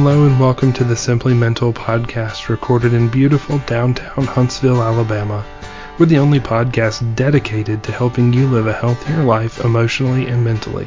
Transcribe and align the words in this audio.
Hello 0.00 0.26
and 0.26 0.38
welcome 0.38 0.72
to 0.74 0.84
the 0.84 0.94
Simply 0.94 1.34
Mental 1.34 1.72
podcast, 1.72 2.48
recorded 2.48 2.94
in 2.94 3.08
beautiful 3.08 3.58
downtown 3.66 4.26
Huntsville, 4.26 4.80
Alabama. 4.80 5.44
We're 5.98 6.06
the 6.06 6.18
only 6.18 6.38
podcast 6.38 7.16
dedicated 7.16 7.82
to 7.82 7.90
helping 7.90 8.32
you 8.32 8.46
live 8.46 8.68
a 8.68 8.72
healthier 8.72 9.24
life 9.24 9.58
emotionally 9.64 10.28
and 10.28 10.44
mentally. 10.44 10.86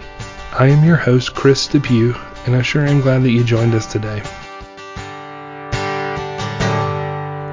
I 0.54 0.68
am 0.68 0.86
your 0.86 0.96
host, 0.96 1.36
Chris 1.36 1.68
Depew, 1.68 2.16
and 2.46 2.56
I 2.56 2.62
sure 2.62 2.86
am 2.86 3.02
glad 3.02 3.24
that 3.24 3.32
you 3.32 3.44
joined 3.44 3.76
us 3.76 3.86
today. 3.86 4.24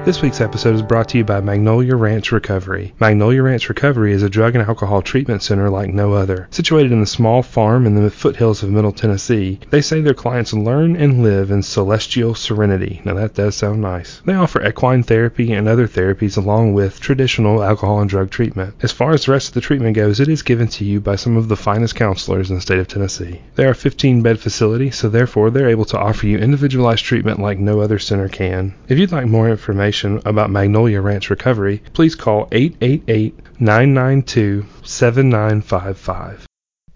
This 0.05 0.21
week's 0.23 0.41
episode 0.41 0.73
is 0.73 0.81
brought 0.81 1.09
to 1.09 1.17
you 1.19 1.25
by 1.25 1.41
Magnolia 1.41 1.95
Ranch 1.95 2.31
Recovery. 2.31 2.95
Magnolia 2.99 3.43
Ranch 3.43 3.67
Recovery 3.67 4.13
is 4.13 4.23
a 4.23 4.29
drug 4.29 4.55
and 4.55 4.65
alcohol 4.65 5.01
treatment 5.01 5.43
center 5.43 5.69
like 5.69 5.93
no 5.93 6.13
other. 6.13 6.47
Situated 6.49 6.93
in 6.93 7.01
a 7.01 7.05
small 7.05 7.43
farm 7.43 7.85
in 7.85 7.93
the 7.93 8.09
foothills 8.09 8.63
of 8.63 8.71
Middle 8.71 8.93
Tennessee, 8.93 9.59
they 9.69 9.81
say 9.81 9.99
their 9.99 10.13
clients 10.13 10.53
learn 10.53 10.95
and 10.95 11.21
live 11.21 11.51
in 11.51 11.61
celestial 11.61 12.33
serenity. 12.33 13.01
Now 13.03 13.13
that 13.15 13.35
does 13.35 13.55
sound 13.55 13.81
nice. 13.81 14.21
They 14.25 14.33
offer 14.33 14.65
equine 14.65 15.03
therapy 15.03 15.51
and 15.51 15.67
other 15.67 15.87
therapies 15.87 16.37
along 16.37 16.73
with 16.73 17.01
traditional 17.01 17.61
alcohol 17.61 17.99
and 17.99 18.09
drug 18.09 18.31
treatment. 18.31 18.75
As 18.81 18.93
far 18.93 19.11
as 19.11 19.25
the 19.25 19.33
rest 19.33 19.49
of 19.49 19.53
the 19.53 19.61
treatment 19.61 19.95
goes, 19.95 20.21
it 20.21 20.29
is 20.29 20.41
given 20.41 20.69
to 20.69 20.85
you 20.85 21.01
by 21.01 21.17
some 21.17 21.35
of 21.35 21.49
the 21.49 21.57
finest 21.57 21.95
counselors 21.95 22.49
in 22.49 22.55
the 22.55 22.61
state 22.61 22.79
of 22.79 22.87
Tennessee. 22.87 23.41
They 23.55 23.65
are 23.65 23.71
a 23.71 23.75
15 23.75 24.23
bed 24.23 24.39
facility, 24.39 24.91
so 24.91 25.09
therefore 25.09 25.51
they're 25.51 25.69
able 25.69 25.85
to 25.85 25.99
offer 25.99 26.25
you 26.25 26.39
individualized 26.39 27.03
treatment 27.03 27.39
like 27.39 27.59
no 27.59 27.81
other 27.81 27.99
center 27.99 28.29
can. 28.29 28.73
If 28.87 28.97
you'd 28.97 29.11
like 29.11 29.27
more 29.27 29.49
information, 29.49 29.88
information 29.89 30.21
about 30.23 30.51
Magnolia 30.51 31.01
Ranch 31.01 31.31
Recovery, 31.31 31.81
please 31.93 32.13
call 32.13 32.47
888 32.51 33.59
992 33.59 34.63
7955. 34.83 36.45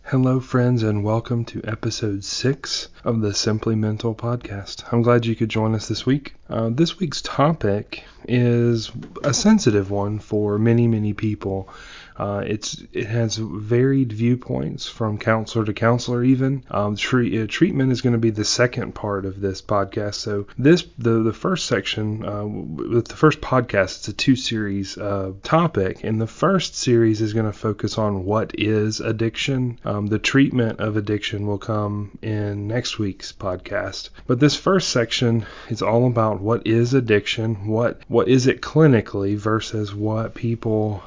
Hello, 0.03 0.39
friends, 0.39 0.83
and 0.83 1.03
welcome 1.03 1.43
to 1.45 1.59
episode 1.63 2.23
six 2.23 2.89
of 3.03 3.21
the 3.21 3.33
Simply 3.33 3.73
Mental 3.73 4.13
podcast. 4.13 4.83
I'm 4.93 5.01
glad 5.01 5.25
you 5.25 5.35
could 5.35 5.49
join 5.49 5.73
us 5.73 5.87
this 5.87 6.05
week. 6.05 6.35
Uh, 6.47 6.69
this 6.71 6.99
week's 6.99 7.23
topic 7.23 8.03
is 8.27 8.91
a 9.23 9.33
sensitive 9.33 9.89
one 9.89 10.19
for 10.19 10.59
many, 10.59 10.87
many 10.87 11.13
people. 11.13 11.69
Uh, 12.17 12.43
it's 12.45 12.83
it 12.93 13.05
has 13.05 13.37
varied 13.37 14.11
viewpoints 14.11 14.87
from 14.87 15.17
counselor 15.17 15.65
to 15.65 15.73
counselor. 15.73 16.23
Even 16.23 16.63
um, 16.69 16.95
tre- 16.95 17.43
uh, 17.43 17.47
treatment 17.47 17.91
is 17.91 18.01
going 18.01 18.13
to 18.13 18.19
be 18.19 18.29
the 18.29 18.45
second 18.45 18.93
part 18.93 19.25
of 19.25 19.41
this 19.41 19.61
podcast. 19.61 20.15
So 20.15 20.47
this 20.57 20.85
the 20.97 21.23
the 21.23 21.33
first 21.33 21.65
section 21.65 22.25
uh, 22.25 22.45
with 22.45 23.07
the 23.07 23.15
first 23.15 23.41
podcast. 23.41 23.97
It's 23.97 24.07
a 24.07 24.13
two 24.13 24.35
series 24.35 24.97
uh, 24.97 25.33
topic, 25.43 26.03
and 26.03 26.19
the 26.21 26.27
first 26.27 26.75
series 26.75 27.21
is 27.21 27.33
going 27.33 27.45
to 27.45 27.57
focus 27.57 27.97
on 27.97 28.25
what 28.25 28.51
is 28.59 28.99
addiction. 28.99 29.79
Um, 29.83 30.07
the 30.07 30.19
treatment 30.19 30.79
of 30.79 30.97
addiction 30.97 31.47
will 31.47 31.57
come 31.57 32.17
in 32.21 32.67
next 32.67 32.99
week's 32.99 33.31
podcast. 33.31 34.09
But 34.27 34.39
this 34.39 34.55
first 34.55 34.89
section 34.89 35.45
is 35.69 35.81
all 35.81 36.07
about 36.07 36.41
what 36.41 36.67
is 36.67 36.93
addiction, 36.93 37.67
what 37.67 38.01
what 38.07 38.27
is 38.27 38.47
it 38.47 38.61
clinically 38.61 39.35
versus 39.35 39.93
what 39.95 40.35
people 40.35 41.03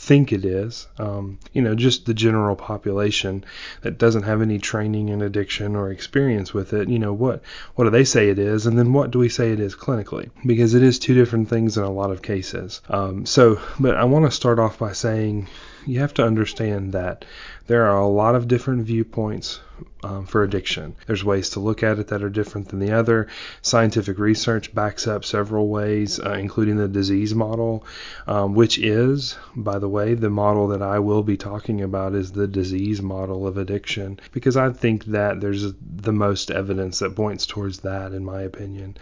think 0.00 0.32
it 0.32 0.46
is. 0.46 0.88
Um, 0.98 1.38
you 1.52 1.60
know, 1.60 1.74
just 1.74 2.06
the 2.06 2.14
general 2.14 2.56
population 2.56 3.44
that 3.82 3.98
doesn't 3.98 4.22
have 4.22 4.40
any 4.40 4.58
training 4.58 5.10
in 5.10 5.20
addiction 5.20 5.76
or 5.76 5.90
experience 5.90 6.54
with 6.54 6.72
it. 6.72 6.88
You 6.88 6.98
know, 6.98 7.12
what 7.12 7.42
what 7.74 7.84
do 7.84 7.90
they 7.90 8.04
say 8.04 8.30
it 8.30 8.38
is, 8.38 8.66
and 8.66 8.78
then 8.78 8.94
what 8.94 9.10
do 9.10 9.18
we 9.18 9.28
say 9.28 9.52
it 9.52 9.60
is 9.60 9.76
clinically? 9.76 10.30
Because 10.46 10.72
it 10.72 10.82
is 10.82 10.98
two 10.98 11.14
different 11.14 11.50
things 11.50 11.76
in 11.76 11.84
a 11.84 11.92
lot 11.92 12.10
of 12.10 12.22
cases. 12.22 12.80
Um, 12.88 13.26
so, 13.26 13.60
but 13.78 13.94
I 13.94 14.04
want 14.04 14.24
to 14.24 14.30
start 14.30 14.58
off 14.58 14.78
by 14.78 14.92
saying 14.92 15.48
you 15.86 16.00
have 16.00 16.14
to 16.14 16.24
understand 16.24 16.92
that 16.92 17.24
there 17.66 17.86
are 17.86 18.00
a 18.00 18.08
lot 18.08 18.34
of 18.34 18.48
different 18.48 18.84
viewpoints 18.84 19.60
um, 20.02 20.26
for 20.26 20.42
addiction. 20.42 20.94
There's 21.06 21.24
ways 21.24 21.50
to 21.50 21.60
look 21.60 21.82
at 21.82 21.98
it 21.98 22.08
that 22.08 22.22
are 22.22 22.30
different 22.30 22.68
than 22.68 22.80
the 22.80 22.92
other. 22.92 23.28
Scientific 23.62 24.18
research 24.18 24.74
backs 24.74 25.06
up 25.06 25.24
several 25.24 25.68
ways, 25.68 26.18
uh, 26.18 26.32
including 26.32 26.76
the 26.76 26.88
disease 26.88 27.34
model, 27.34 27.84
um, 28.26 28.54
which 28.54 28.78
is, 28.78 29.36
by 29.54 29.78
the 29.78 29.88
way, 29.88 30.14
the 30.14 30.30
model 30.30 30.68
that 30.68 30.82
I 30.82 30.98
will 30.98 31.22
be 31.22 31.36
talking 31.36 31.82
about 31.82 32.14
is 32.14 32.32
the 32.32 32.46
disease 32.46 33.02
model 33.02 33.46
of 33.46 33.58
addiction, 33.58 34.18
because 34.32 34.56
I 34.56 34.70
think 34.70 35.04
that 35.06 35.40
there's 35.40 35.72
the 35.74 36.12
most 36.12 36.50
evidence 36.50 37.00
that 37.00 37.16
points 37.16 37.46
towards 37.46 37.80
that, 37.80 38.12
in 38.12 38.24
my 38.24 38.42
opinion. 38.42 38.96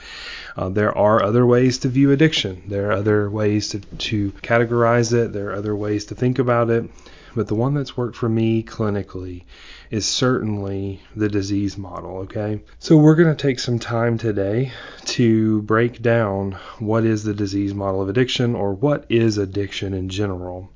Uh, 0.56 0.68
there 0.68 0.96
are 0.96 1.22
other 1.22 1.46
ways 1.46 1.78
to 1.78 1.88
view 1.88 2.10
addiction. 2.10 2.64
There 2.66 2.88
are 2.88 2.92
other 2.92 3.30
ways 3.30 3.68
to, 3.68 3.80
to 3.80 4.32
categorize 4.42 5.12
it. 5.12 5.32
There 5.32 5.50
are 5.50 5.54
other 5.56 5.76
ways 5.76 6.06
to 6.06 6.14
think 6.14 6.38
about 6.38 6.67
it 6.70 6.90
but 7.34 7.46
the 7.46 7.54
one 7.54 7.74
that's 7.74 7.96
worked 7.96 8.16
for 8.16 8.28
me 8.28 8.62
clinically 8.62 9.44
is 9.90 10.06
certainly 10.06 11.00
the 11.14 11.28
disease 11.28 11.78
model, 11.78 12.18
okay? 12.18 12.62
So 12.80 12.96
we're 12.96 13.14
going 13.14 13.34
to 13.34 13.40
take 13.40 13.60
some 13.60 13.78
time 13.78 14.18
today 14.18 14.72
to 15.04 15.62
break 15.62 16.02
down 16.02 16.58
what 16.78 17.04
is 17.04 17.22
the 17.22 17.34
disease 17.34 17.74
model 17.74 18.02
of 18.02 18.08
addiction 18.08 18.54
or 18.56 18.72
what 18.72 19.06
is 19.08 19.38
addiction 19.38 19.94
in 19.94 20.08
general. 20.08 20.70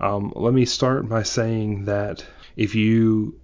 Um, 0.00 0.32
let 0.34 0.54
me 0.54 0.64
start 0.64 1.08
by 1.08 1.24
saying 1.24 1.86
that 1.86 2.24
if 2.56 2.74
you 2.74 3.38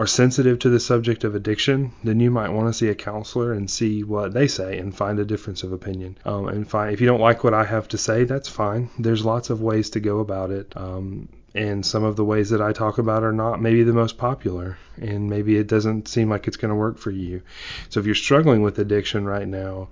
are 0.00 0.06
sensitive 0.06 0.58
to 0.58 0.70
the 0.70 0.80
subject 0.80 1.24
of 1.24 1.34
addiction, 1.34 1.92
then 2.02 2.18
you 2.20 2.30
might 2.30 2.48
want 2.48 2.66
to 2.66 2.72
see 2.72 2.88
a 2.88 2.94
counselor 2.94 3.52
and 3.52 3.70
see 3.70 4.02
what 4.02 4.32
they 4.32 4.48
say 4.48 4.78
and 4.78 4.96
find 4.96 5.18
a 5.18 5.26
difference 5.26 5.62
of 5.62 5.72
opinion. 5.72 6.16
Um, 6.24 6.48
and 6.48 6.66
find, 6.66 6.94
if 6.94 7.02
you 7.02 7.06
don't 7.06 7.20
like 7.20 7.44
what 7.44 7.52
I 7.52 7.64
have 7.64 7.86
to 7.88 7.98
say, 7.98 8.24
that's 8.24 8.48
fine. 8.48 8.88
There's 8.98 9.26
lots 9.26 9.50
of 9.50 9.60
ways 9.60 9.90
to 9.90 10.00
go 10.00 10.20
about 10.20 10.52
it. 10.52 10.72
Um, 10.74 11.28
and 11.54 11.84
some 11.84 12.02
of 12.02 12.16
the 12.16 12.24
ways 12.24 12.48
that 12.48 12.62
I 12.62 12.72
talk 12.72 12.96
about 12.96 13.24
are 13.24 13.32
not 13.32 13.60
maybe 13.60 13.82
the 13.82 13.92
most 13.92 14.16
popular, 14.16 14.78
and 14.96 15.28
maybe 15.28 15.58
it 15.58 15.66
doesn't 15.66 16.08
seem 16.08 16.30
like 16.30 16.48
it's 16.48 16.56
going 16.56 16.70
to 16.70 16.76
work 16.76 16.96
for 16.96 17.10
you. 17.10 17.42
So 17.90 18.00
if 18.00 18.06
you're 18.06 18.14
struggling 18.14 18.62
with 18.62 18.78
addiction 18.78 19.26
right 19.26 19.46
now, 19.46 19.88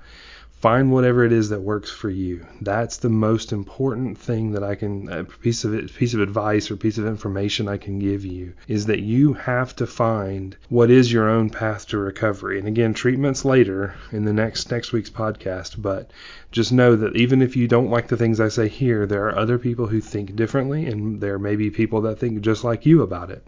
find 0.61 0.91
whatever 0.91 1.25
it 1.25 1.31
is 1.31 1.51
that 1.51 1.61
works 1.61 1.89
for 1.89 2.11
you. 2.11 2.45
That's 2.61 2.97
the 2.97 3.09
most 3.09 3.53
important 3.53 4.19
thing 4.19 4.51
that 4.53 4.65
I 4.65 4.75
can 4.75 5.09
a 5.09 5.23
piece 5.23 5.65
of 5.65 5.73
piece 5.95 6.15
of 6.15 6.21
advice 6.21 6.69
or 6.69 6.77
piece 6.77 6.99
of 6.99 7.07
information 7.07 7.69
I 7.69 7.77
can 7.77 8.01
give 8.01 8.25
you 8.25 8.55
is 8.67 8.87
that 8.87 8.99
you 8.99 9.35
have 9.35 9.77
to 9.77 9.87
find 9.87 10.57
what 10.69 10.91
is 10.91 11.13
your 11.13 11.29
own 11.29 11.49
path 11.49 11.87
to 11.89 11.99
recovery. 11.99 12.59
And 12.59 12.67
again, 12.67 12.93
treatments 12.93 13.45
later 13.45 13.95
in 14.11 14.25
the 14.25 14.33
next 14.33 14.69
next 14.73 14.93
week's 14.93 15.11
podcast, 15.11 15.81
but 15.81 16.11
just 16.51 16.73
know 16.73 16.97
that 16.97 17.15
even 17.15 17.41
if 17.41 17.55
you 17.55 17.69
don't 17.69 17.91
like 17.91 18.09
the 18.09 18.17
things 18.17 18.41
I 18.41 18.49
say 18.49 18.67
here, 18.67 19.07
there 19.07 19.27
are 19.29 19.39
other 19.39 19.59
people 19.59 19.87
who 19.87 20.01
think 20.01 20.35
differently 20.35 20.87
and 20.87 21.21
there 21.21 21.39
may 21.39 21.55
be 21.55 21.71
people 21.71 22.01
that 22.01 22.19
think 22.19 22.41
just 22.41 22.65
like 22.65 22.85
you 22.85 23.03
about 23.03 23.31
it. 23.31 23.47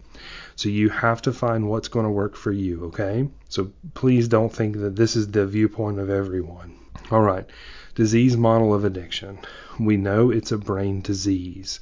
So 0.55 0.69
you 0.69 0.87
have 0.87 1.21
to 1.23 1.33
find 1.33 1.67
what's 1.67 1.89
going 1.89 2.05
to 2.05 2.09
work 2.11 2.37
for 2.37 2.53
you, 2.53 2.85
okay? 2.85 3.27
So 3.49 3.71
please 3.95 4.29
don't 4.29 4.53
think 4.53 4.77
that 4.77 4.95
this 4.95 5.17
is 5.17 5.27
the 5.27 5.45
viewpoint 5.45 5.99
of 5.99 6.09
everyone. 6.09 6.80
All 7.11 7.23
right, 7.23 7.45
disease 7.93 8.37
model 8.37 8.73
of 8.73 8.85
addiction. 8.85 9.39
We 9.77 9.97
know 9.97 10.31
it's 10.31 10.53
a 10.53 10.57
brain 10.57 11.01
disease. 11.01 11.81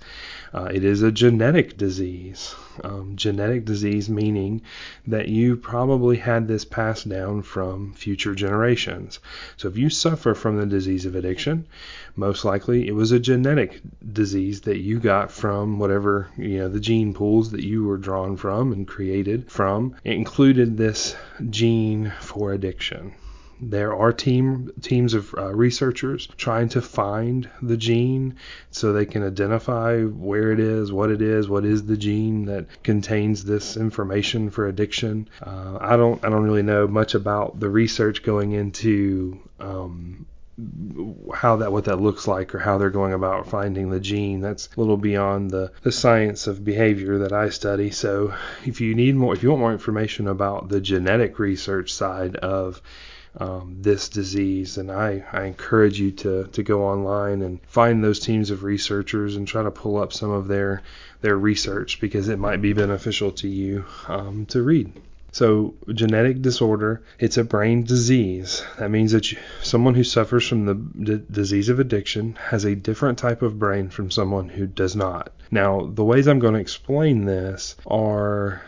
Uh, 0.51 0.71
it 0.73 0.83
is 0.83 1.03
a 1.03 1.11
genetic 1.11 1.77
disease. 1.77 2.55
Um, 2.83 3.15
genetic 3.15 3.63
disease 3.63 4.09
meaning 4.09 4.63
that 5.05 5.27
you 5.27 5.55
probably 5.55 6.17
had 6.17 6.47
this 6.47 6.65
passed 6.65 7.07
down 7.07 7.43
from 7.43 7.93
future 7.93 8.33
generations. 8.33 9.19
So 9.55 9.67
if 9.67 9.77
you 9.77 9.91
suffer 9.91 10.33
from 10.33 10.57
the 10.57 10.65
disease 10.65 11.05
of 11.05 11.13
addiction, 11.13 11.67
most 12.15 12.43
likely 12.43 12.87
it 12.87 12.95
was 12.95 13.11
a 13.11 13.19
genetic 13.19 13.81
disease 14.11 14.61
that 14.61 14.79
you 14.79 14.99
got 14.99 15.31
from 15.31 15.77
whatever, 15.77 16.29
you 16.37 16.57
know, 16.57 16.69
the 16.69 16.79
gene 16.79 17.13
pools 17.13 17.51
that 17.51 17.63
you 17.63 17.83
were 17.83 17.97
drawn 17.97 18.35
from 18.35 18.71
and 18.73 18.87
created 18.87 19.51
from. 19.51 19.95
It 20.03 20.13
included 20.13 20.75
this 20.75 21.15
gene 21.51 22.13
for 22.19 22.51
addiction. 22.51 23.13
There 23.61 23.93
are 23.93 24.13
team 24.13 24.71
teams 24.81 25.13
of 25.13 25.33
uh, 25.37 25.53
researchers 25.53 26.27
trying 26.37 26.69
to 26.69 26.81
find 26.81 27.49
the 27.61 27.75
gene 27.75 28.35
so 28.71 28.93
they 28.93 29.05
can 29.05 29.23
identify 29.23 30.01
where 30.03 30.51
it 30.51 30.59
is, 30.59 30.91
what 30.91 31.11
it 31.11 31.21
is, 31.21 31.49
what 31.49 31.65
is 31.65 31.85
the 31.85 31.97
gene 31.97 32.45
that 32.45 32.83
contains 32.83 33.43
this 33.43 33.75
information 33.75 34.49
for 34.49 34.67
addiction. 34.67 35.27
Uh, 35.41 35.77
I 35.81 35.97
don't 35.97 36.23
I 36.23 36.29
don't 36.29 36.43
really 36.43 36.63
know 36.63 36.87
much 36.87 37.15
about 37.15 37.59
the 37.59 37.69
research 37.69 38.23
going 38.23 38.53
into 38.53 39.39
um, 39.59 40.25
how 41.33 41.57
that 41.57 41.71
what 41.71 41.85
that 41.85 42.01
looks 42.01 42.27
like 42.27 42.53
or 42.53 42.59
how 42.59 42.77
they're 42.77 42.89
going 42.89 43.13
about 43.13 43.49
finding 43.49 43.89
the 43.89 43.99
gene 43.99 44.41
that's 44.41 44.69
a 44.75 44.79
little 44.79 44.97
beyond 44.97 45.51
the, 45.51 45.71
the 45.83 45.91
science 45.91 46.47
of 46.47 46.65
behavior 46.65 47.19
that 47.19 47.31
I 47.31 47.49
study 47.49 47.91
so 47.91 48.33
if 48.65 48.81
you 48.81 48.93
need 48.93 49.15
more 49.15 49.33
if 49.33 49.41
you 49.41 49.49
want 49.49 49.61
more 49.61 49.71
information 49.71 50.27
about 50.27 50.67
the 50.67 50.81
genetic 50.81 51.39
research 51.39 51.93
side 51.93 52.35
of 52.37 52.81
um, 53.37 53.77
this 53.79 54.09
disease. 54.09 54.77
And 54.77 54.91
I, 54.91 55.23
I 55.31 55.45
encourage 55.45 55.99
you 55.99 56.11
to, 56.11 56.45
to 56.47 56.63
go 56.63 56.83
online 56.85 57.41
and 57.41 57.59
find 57.67 58.03
those 58.03 58.19
teams 58.19 58.49
of 58.49 58.63
researchers 58.63 59.35
and 59.35 59.47
try 59.47 59.63
to 59.63 59.71
pull 59.71 59.97
up 59.97 60.13
some 60.13 60.31
of 60.31 60.47
their, 60.47 60.81
their 61.21 61.37
research 61.37 61.99
because 62.01 62.29
it 62.29 62.39
might 62.39 62.61
be 62.61 62.73
beneficial 62.73 63.31
to 63.33 63.47
you 63.47 63.85
um, 64.07 64.45
to 64.47 64.61
read. 64.61 64.91
So, 65.31 65.75
genetic 65.93 66.41
disorder, 66.41 67.03
it's 67.19 67.37
a 67.37 67.43
brain 67.43 67.83
disease. 67.83 68.63
That 68.79 68.89
means 68.89 69.11
that 69.11 69.31
you, 69.31 69.37
someone 69.61 69.93
who 69.93 70.03
suffers 70.03 70.47
from 70.47 70.65
the 70.65 70.73
d- 70.73 71.23
disease 71.29 71.69
of 71.69 71.79
addiction 71.79 72.35
has 72.49 72.65
a 72.65 72.75
different 72.75 73.19
type 73.19 73.43
of 73.43 73.59
brain 73.59 73.89
from 73.89 74.09
someone 74.09 74.49
who 74.49 74.65
does 74.65 74.95
not. 74.95 75.31
Now, 75.51 75.85
the 75.93 76.03
ways 76.03 76.27
I'm 76.27 76.39
going 76.39 76.55
to 76.55 76.59
explain 76.59 77.25
this 77.25 77.75
are 77.85 78.63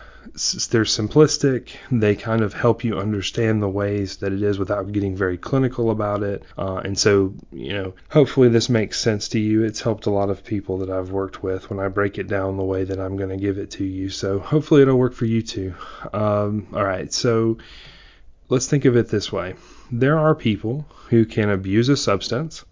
they're 0.69 0.83
simplistic. 0.83 1.69
They 1.91 2.15
kind 2.15 2.41
of 2.41 2.53
help 2.53 2.83
you 2.83 2.97
understand 2.97 3.61
the 3.61 3.69
ways 3.69 4.17
that 4.17 4.31
it 4.31 4.41
is 4.41 4.59
without 4.59 4.91
getting 4.91 5.15
very 5.15 5.37
clinical 5.37 5.91
about 5.91 6.23
it. 6.23 6.43
Uh, 6.57 6.77
and 6.77 6.97
so, 6.97 7.33
you 7.51 7.73
know, 7.73 7.93
hopefully 8.09 8.49
this 8.49 8.69
makes 8.69 8.99
sense 8.99 9.29
to 9.29 9.39
you. 9.39 9.63
It's 9.63 9.81
helped 9.81 10.05
a 10.05 10.11
lot 10.11 10.29
of 10.29 10.43
people 10.43 10.79
that 10.79 10.89
I've 10.89 11.11
worked 11.11 11.43
with 11.43 11.69
when 11.69 11.79
I 11.79 11.87
break 11.87 12.17
it 12.17 12.27
down 12.27 12.57
the 12.57 12.63
way 12.63 12.83
that 12.83 12.99
I'm 12.99 13.17
going 13.17 13.29
to 13.29 13.37
give 13.37 13.57
it 13.57 13.71
to 13.71 13.83
you. 13.83 14.09
So 14.09 14.39
hopefully 14.39 14.81
it'll 14.81 14.97
work 14.97 15.13
for 15.13 15.25
you 15.25 15.41
too. 15.41 15.73
Um, 16.13 16.67
all 16.73 16.85
right. 16.85 17.11
So 17.11 17.57
let's 18.49 18.67
think 18.67 18.85
of 18.85 18.95
it 18.95 19.09
this 19.09 19.31
way 19.31 19.55
there 19.91 20.17
are 20.17 20.33
people 20.33 20.85
who 21.09 21.25
can 21.25 21.49
abuse 21.49 21.89
a 21.89 21.97
substance 21.97 22.63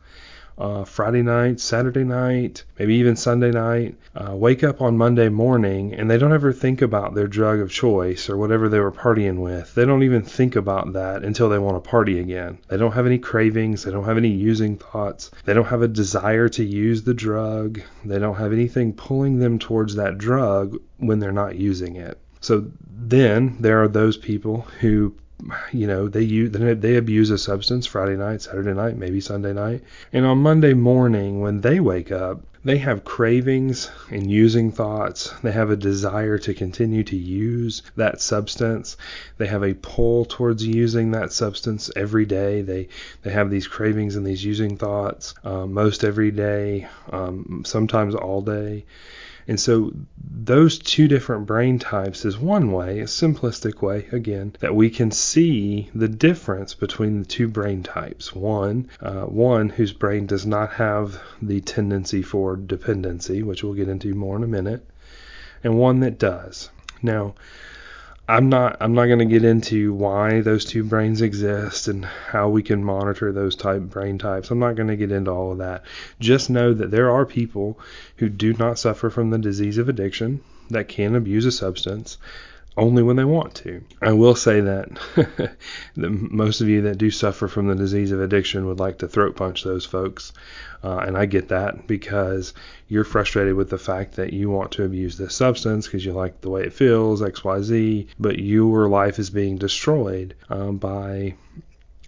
uh, 0.60 0.84
Friday 0.84 1.22
night, 1.22 1.60
Saturday 1.60 2.04
night, 2.04 2.64
maybe 2.78 2.96
even 2.96 3.16
Sunday 3.16 3.52
night, 3.52 3.96
uh, 4.16 4.36
wake 4.36 4.64
up 4.64 4.82
on 4.82 4.98
Monday 4.98 5.30
morning 5.30 5.94
and 5.94 6.12
they 6.12 6.18
don't 6.18 6.34
ever 6.34 6.52
think 6.52 6.82
about 6.82 7.16
their 7.16 7.28
drug 7.28 7.60
of 7.60 7.72
choice 7.72 8.30
or 8.30 8.38
whatever 8.38 8.68
they 8.68 8.80
were 8.80 8.92
partying 8.92 9.40
with. 9.40 9.74
They 9.74 9.86
don't 9.86 10.04
even 10.04 10.24
think 10.24 10.56
about 10.56 10.94
that 10.94 11.24
until 11.24 11.50
they 11.50 11.60
want 11.60 11.82
to 11.82 11.90
party 11.90 12.20
again. 12.20 12.58
They 12.68 12.78
don't 12.78 12.92
have 12.92 13.06
any 13.06 13.20
cravings. 13.20 13.84
They 13.84 13.92
don't 13.92 14.06
have 14.06 14.18
any 14.18 14.30
using 14.30 14.78
thoughts. 14.78 15.32
They 15.46 15.54
don't 15.54 15.66
have 15.66 15.82
a 15.82 15.88
desire 15.88 16.50
to 16.50 16.64
use 16.64 17.04
the 17.04 17.14
drug. 17.14 17.82
They 18.04 18.20
don't 18.20 18.36
have 18.36 18.52
anything 18.52 18.94
pulling 18.94 19.40
them 19.40 19.60
towards 19.60 19.96
that 19.96 20.18
drug 20.18 20.78
when 20.98 21.20
they're 21.20 21.32
not 21.32 21.56
using 21.56 21.96
it. 21.96 22.18
So 22.42 22.72
then 22.88 23.58
there 23.60 23.84
are 23.84 23.88
those 23.88 24.18
people 24.18 24.62
who 24.80 25.14
you 25.72 25.88
know 25.88 26.08
they 26.08 26.22
use 26.22 26.52
they 26.52 26.96
abuse 26.96 27.30
a 27.30 27.38
substance 27.38 27.86
Friday 27.86 28.18
night, 28.18 28.42
Saturday 28.42 28.74
night, 28.74 28.98
maybe 28.98 29.22
Sunday 29.22 29.54
night, 29.54 29.84
and 30.12 30.26
on 30.26 30.40
Monday 30.40 30.74
morning 30.74 31.42
when 31.42 31.62
they 31.62 31.80
wake 31.80 32.12
up, 32.12 32.42
they 32.64 32.78
have 32.78 33.06
cravings 33.06 33.90
and 34.10 34.30
using 34.30 34.72
thoughts. 34.72 35.34
They 35.42 35.52
have 35.52 35.70
a 35.70 35.78
desire 35.78 36.38
to 36.40 36.54
continue 36.54 37.04
to 37.06 37.16
use 37.16 37.84
that 37.96 38.22
substance. 38.22 38.98
They 39.38 39.48
have 39.48 39.64
a 39.64 39.76
pull 39.76 40.26
towards 40.26 40.66
using 40.66 41.12
that 41.12 41.32
substance 41.32 41.90
every 41.96 42.26
day. 42.26 42.62
They 42.62 42.90
they 43.22 43.32
have 43.32 43.50
these 43.50 43.68
cravings 43.68 44.16
and 44.18 44.28
these 44.28 44.44
using 44.44 44.76
thoughts 44.76 45.36
uh, 45.44 45.66
most 45.66 46.04
every 46.04 46.32
day, 46.32 46.88
um, 47.12 47.64
sometimes 47.66 48.14
all 48.14 48.42
day. 48.42 48.86
And 49.48 49.60
so 49.60 49.94
those 50.18 50.78
two 50.78 51.08
different 51.08 51.48
brain 51.48 51.80
types 51.80 52.26
is 52.26 52.38
one 52.38 52.72
way, 52.72 53.00
a 53.00 53.06
simplistic 53.06 53.82
way, 53.82 54.08
again, 54.12 54.56
that 54.60 54.76
we 54.76 54.90
can 54.90 55.12
see 55.12 55.90
the 55.96 56.08
difference 56.08 56.74
between 56.74 57.20
the 57.20 57.26
two 57.26 57.48
brain 57.48 57.84
types. 57.84 58.36
One, 58.36 58.90
uh, 59.02 59.24
one 59.24 59.70
whose 59.70 59.94
brain 59.94 60.26
does 60.26 60.46
not 60.46 60.74
have 60.74 61.22
the 61.42 61.62
tendency 61.62 62.22
for 62.22 62.56
dependency, 62.56 63.42
which 63.44 63.64
we'll 63.64 63.74
get 63.74 63.90
into 63.90 64.14
more 64.14 64.36
in 64.38 64.44
a 64.44 64.48
minute, 64.48 64.86
and 65.64 65.78
one 65.78 66.00
that 66.02 66.20
does. 66.20 66.70
Now, 67.02 67.36
I'm 68.30 68.48
not 68.50 68.78
I'm 68.80 68.94
not 68.94 69.08
going 69.08 69.18
to 69.20 69.26
get 69.26 69.44
into 69.44 69.92
why 69.92 70.42
those 70.42 70.64
two 70.64 70.84
brains 70.84 71.24
exist 71.24 71.88
and 71.88 72.06
how 72.06 72.48
we 72.48 72.62
can 72.62 72.84
monitor 72.84 73.32
those 73.32 73.56
type 73.56 73.82
brain 73.82 74.20
types. 74.20 74.52
I'm 74.52 74.60
not 74.60 74.76
going 74.76 74.90
to 74.90 74.96
get 74.96 75.12
into 75.12 75.32
all 75.32 75.54
of 75.54 75.58
that. 75.58 75.84
Just 76.20 76.48
know 76.48 76.72
that 76.76 76.92
there 76.92 77.10
are 77.10 77.26
people 77.26 77.80
who 78.18 78.30
do 78.30 78.54
not 78.54 78.78
suffer 78.78 79.10
from 79.10 79.32
the 79.32 79.40
disease 79.40 79.80
of 79.80 79.90
addiction 79.90 80.42
that 80.70 80.88
can 80.88 81.16
abuse 81.16 81.48
a 81.48 81.52
substance 81.52 82.20
only 82.80 83.04
when 83.04 83.16
they 83.16 83.26
want 83.26 83.56
to. 83.56 83.84
I 84.02 84.14
will 84.14 84.36
say 84.36 84.62
that, 84.62 84.90
that 85.16 85.58
most 85.96 86.62
of 86.62 86.68
you 86.68 86.82
that 86.84 86.98
do 86.98 87.12
suffer 87.12 87.48
from 87.48 87.68
the 87.68 87.76
disease 87.76 88.12
of 88.12 88.22
addiction 88.22 88.66
would 88.68 88.80
like 88.80 89.00
to 89.00 89.08
throat 89.08 89.36
punch 89.36 89.64
those 89.64 89.86
folks. 89.86 90.34
Uh, 90.84 90.98
and 90.98 91.18
I 91.18 91.26
get 91.26 91.50
that 91.50 91.88
because 91.88 92.54
you're 92.88 93.04
frustrated 93.04 93.56
with 93.56 93.70
the 93.70 93.78
fact 93.78 94.16
that 94.16 94.34
you 94.34 94.50
want 94.50 94.72
to 94.74 94.86
abuse 94.86 95.18
this 95.18 95.36
substance 95.36 95.86
because 95.86 96.06
you 96.06 96.14
like 96.14 96.42
the 96.42 96.50
way 96.50 96.64
it 96.64 96.74
feels, 96.74 97.22
XYZ, 97.22 98.08
but 98.20 98.40
your 98.40 98.88
life 98.88 99.20
is 99.20 99.30
being 99.30 99.58
destroyed 99.58 100.36
um, 100.50 100.78
by 100.78 101.36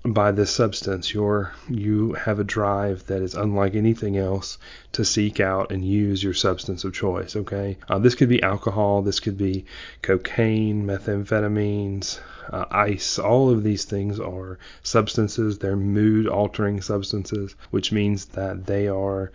by 0.04 0.32
this 0.32 0.50
substance. 0.50 1.14
You're 1.14 1.54
you 1.70 2.14
have 2.14 2.40
a 2.40 2.44
drive 2.44 3.06
that 3.06 3.22
is 3.22 3.36
unlike 3.36 3.76
anything 3.76 4.18
else 4.18 4.58
to 4.94 5.06
seek 5.06 5.40
out 5.40 5.72
and 5.72 5.86
use 5.86 6.24
your 6.24 6.34
substance 6.34 6.84
of 6.84 6.94
choice. 6.94 7.36
Okay, 7.36 7.78
uh, 7.88 8.00
this 8.00 8.16
could 8.16 8.30
be 8.30 8.42
alcohol, 8.42 9.04
this 9.04 9.20
could 9.20 9.38
be 9.38 9.66
cocaine, 10.02 10.86
methamphetamines, 10.86 12.20
uh, 12.50 12.66
ice. 12.72 13.20
All 13.20 13.52
of 13.52 13.64
these 13.64 13.86
things 13.86 14.20
are 14.20 14.58
substances. 14.82 15.60
They're 15.60 15.76
mood 15.76 16.28
altering 16.28 16.82
substances, 16.82 17.56
which 17.70 17.92
means 17.92 18.26
that 18.26 18.66
they 18.66 18.88
are 18.88 19.32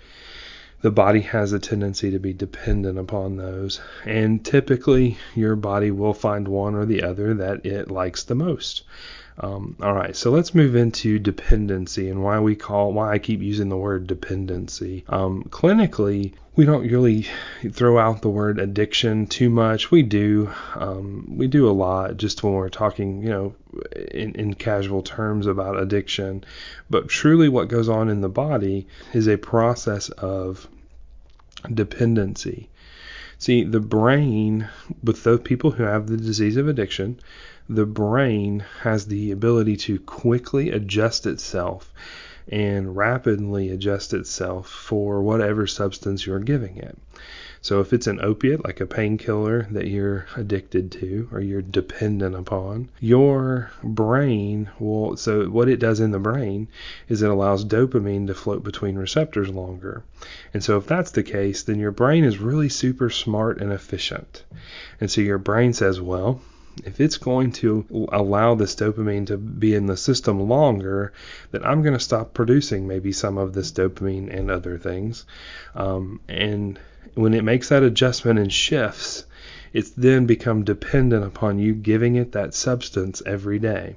the 0.82 0.90
body 0.90 1.20
has 1.20 1.52
a 1.52 1.58
tendency 1.58 2.10
to 2.10 2.18
be 2.18 2.32
dependent 2.32 2.98
upon 2.98 3.36
those. 3.36 3.80
And 4.04 4.44
typically, 4.44 5.16
your 5.34 5.56
body 5.56 5.90
will 5.90 6.12
find 6.12 6.46
one 6.46 6.74
or 6.74 6.84
the 6.84 7.02
other 7.02 7.34
that 7.34 7.64
it 7.64 7.90
likes 7.90 8.24
the 8.24 8.34
most. 8.34 8.82
Um, 9.38 9.76
all 9.82 9.92
right, 9.92 10.16
so 10.16 10.30
let's 10.30 10.54
move 10.54 10.76
into 10.76 11.18
dependency 11.18 12.08
and 12.08 12.22
why 12.22 12.40
we 12.40 12.56
call 12.56 12.92
why 12.92 13.12
I 13.12 13.18
keep 13.18 13.42
using 13.42 13.68
the 13.68 13.76
word 13.76 14.06
dependency. 14.06 15.04
Um, 15.08 15.44
clinically, 15.44 16.32
we 16.54 16.64
don't 16.64 16.88
really 16.90 17.26
throw 17.70 17.98
out 17.98 18.22
the 18.22 18.30
word 18.30 18.58
addiction 18.58 19.26
too 19.26 19.50
much. 19.50 19.90
We 19.90 20.02
do, 20.02 20.50
um, 20.74 21.26
we 21.36 21.48
do 21.48 21.68
a 21.68 21.72
lot 21.72 22.16
just 22.16 22.42
when 22.42 22.54
we're 22.54 22.70
talking, 22.70 23.22
you 23.22 23.28
know, 23.28 23.54
in, 24.10 24.34
in 24.36 24.54
casual 24.54 25.02
terms 25.02 25.46
about 25.46 25.78
addiction. 25.78 26.44
But 26.88 27.08
truly, 27.08 27.50
what 27.50 27.68
goes 27.68 27.90
on 27.90 28.08
in 28.08 28.22
the 28.22 28.30
body 28.30 28.86
is 29.12 29.28
a 29.28 29.36
process 29.36 30.08
of 30.08 30.66
dependency. 31.72 32.70
See, 33.38 33.64
the 33.64 33.80
brain, 33.80 34.66
with 35.04 35.24
those 35.24 35.40
people 35.40 35.72
who 35.72 35.82
have 35.82 36.06
the 36.06 36.16
disease 36.16 36.56
of 36.56 36.68
addiction, 36.68 37.20
the 37.68 37.86
brain 37.86 38.64
has 38.82 39.06
the 39.06 39.30
ability 39.30 39.76
to 39.76 39.98
quickly 39.98 40.70
adjust 40.70 41.26
itself 41.26 41.92
and 42.48 42.96
rapidly 42.96 43.70
adjust 43.70 44.14
itself 44.14 44.68
for 44.68 45.20
whatever 45.20 45.66
substance 45.66 46.24
you're 46.24 46.38
giving 46.38 46.76
it. 46.76 46.96
So 47.60 47.80
if 47.80 47.92
it's 47.92 48.06
an 48.06 48.20
opiate, 48.20 48.64
like 48.64 48.80
a 48.80 48.86
painkiller 48.86 49.66
that 49.72 49.88
you're 49.88 50.26
addicted 50.36 50.92
to 50.92 51.28
or 51.32 51.40
you're 51.40 51.62
dependent 51.62 52.36
upon, 52.36 52.90
your 53.00 53.72
brain 53.82 54.68
will. 54.78 55.16
So 55.16 55.46
what 55.46 55.68
it 55.68 55.80
does 55.80 55.98
in 55.98 56.12
the 56.12 56.20
brain 56.20 56.68
is 57.08 57.22
it 57.22 57.30
allows 57.30 57.64
dopamine 57.64 58.28
to 58.28 58.34
float 58.34 58.62
between 58.62 58.94
receptors 58.96 59.48
longer. 59.48 60.04
And 60.54 60.62
so 60.62 60.76
if 60.76 60.86
that's 60.86 61.10
the 61.10 61.24
case, 61.24 61.64
then 61.64 61.80
your 61.80 61.90
brain 61.90 62.22
is 62.22 62.38
really 62.38 62.68
super 62.68 63.10
smart 63.10 63.60
and 63.60 63.72
efficient. 63.72 64.44
And 65.00 65.10
so 65.10 65.20
your 65.20 65.38
brain 65.38 65.72
says, 65.72 66.00
well, 66.00 66.40
if 66.84 67.00
it's 67.00 67.16
going 67.16 67.52
to 67.52 68.08
allow 68.12 68.54
this 68.54 68.74
dopamine 68.74 69.26
to 69.26 69.36
be 69.36 69.74
in 69.74 69.86
the 69.86 69.96
system 69.96 70.48
longer, 70.48 71.12
then 71.50 71.64
I'm 71.64 71.82
going 71.82 71.94
to 71.94 72.00
stop 72.00 72.34
producing 72.34 72.86
maybe 72.86 73.12
some 73.12 73.38
of 73.38 73.52
this 73.52 73.72
dopamine 73.72 74.36
and 74.36 74.50
other 74.50 74.78
things. 74.78 75.24
Um, 75.74 76.20
and 76.28 76.78
when 77.14 77.34
it 77.34 77.44
makes 77.44 77.70
that 77.70 77.82
adjustment 77.82 78.38
and 78.38 78.52
shifts, 78.52 79.24
it's 79.72 79.90
then 79.90 80.26
become 80.26 80.64
dependent 80.64 81.24
upon 81.24 81.58
you 81.58 81.74
giving 81.74 82.16
it 82.16 82.32
that 82.32 82.54
substance 82.54 83.22
every 83.24 83.58
day. 83.58 83.96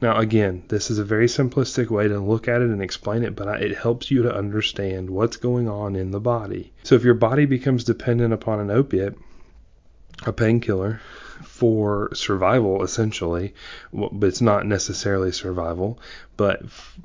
Now, 0.00 0.18
again, 0.18 0.64
this 0.66 0.90
is 0.90 0.98
a 0.98 1.04
very 1.04 1.26
simplistic 1.26 1.88
way 1.88 2.08
to 2.08 2.18
look 2.18 2.48
at 2.48 2.60
it 2.60 2.70
and 2.70 2.82
explain 2.82 3.22
it, 3.22 3.36
but 3.36 3.62
it 3.62 3.78
helps 3.78 4.10
you 4.10 4.22
to 4.22 4.34
understand 4.34 5.08
what's 5.08 5.36
going 5.36 5.68
on 5.68 5.94
in 5.94 6.10
the 6.10 6.18
body. 6.18 6.72
So, 6.82 6.96
if 6.96 7.04
your 7.04 7.14
body 7.14 7.46
becomes 7.46 7.84
dependent 7.84 8.34
upon 8.34 8.58
an 8.58 8.70
opiate, 8.70 9.16
a 10.26 10.32
painkiller, 10.32 11.00
for 11.42 12.10
survival 12.14 12.82
essentially. 12.82 13.54
But 13.92 14.26
it's 14.26 14.40
not 14.40 14.66
necessarily 14.66 15.32
survival. 15.32 15.98
But 16.36 16.62